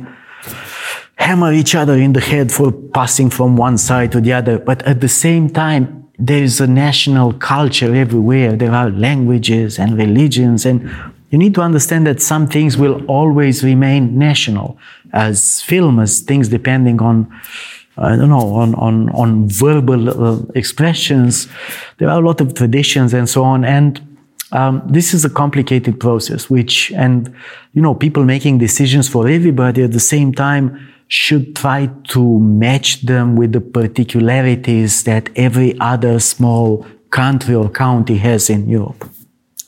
[1.17, 4.59] hammer each other in the head for passing from one side to the other.
[4.59, 8.57] But at the same time, there is a national culture everywhere.
[8.57, 10.91] There are languages and religions and
[11.31, 14.79] you need to understand that some things will always remain national
[15.13, 17.33] as film, as things depending on
[17.97, 21.47] I don't know, on, on, on verbal uh, expressions.
[21.99, 23.65] There are a lot of traditions and so on.
[23.65, 24.19] And
[24.51, 27.33] um, this is a complicated process, which, and,
[27.73, 33.03] you know, people making decisions for everybody at the same time should try to match
[33.03, 39.09] them with the particularities that every other small country or county has in Europe.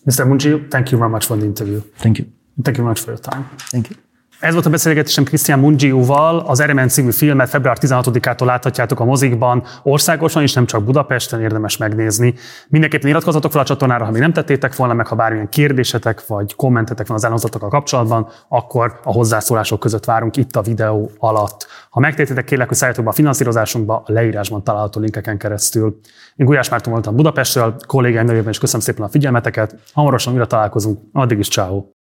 [0.04, 0.26] Mr.
[0.26, 1.80] Mungiu, thank you very much for the interview.
[1.98, 2.24] Thank you.
[2.64, 3.44] Thank you very much for your time.
[3.70, 3.96] Thank you.
[4.40, 6.38] Ez volt a beszélgetésem Krisztián Mungióval.
[6.38, 11.76] Az Eremen című filmet február 16-ától láthatjátok a mozikban országosan, és nem csak Budapesten érdemes
[11.76, 12.34] megnézni.
[12.68, 16.54] Mindenképpen iratkozzatok fel a csatornára, ha még nem tettétek volna, meg ha bármilyen kérdésetek vagy
[16.54, 21.66] kommentetek van az elhangzatokkal kapcsolatban, akkor a hozzászólások között várunk itt a videó alatt.
[21.90, 25.98] Ha megtétitek, kérlek, hogy szálljatok be a finanszírozásunkba a leírásban található linkeken keresztül.
[26.34, 29.74] Én Gulyás Márton voltam Budapestről, kollégáim nevében is köszönöm szépen a figyelmeteket.
[29.92, 31.94] Hamarosan újra találkozunk, addig is ciao.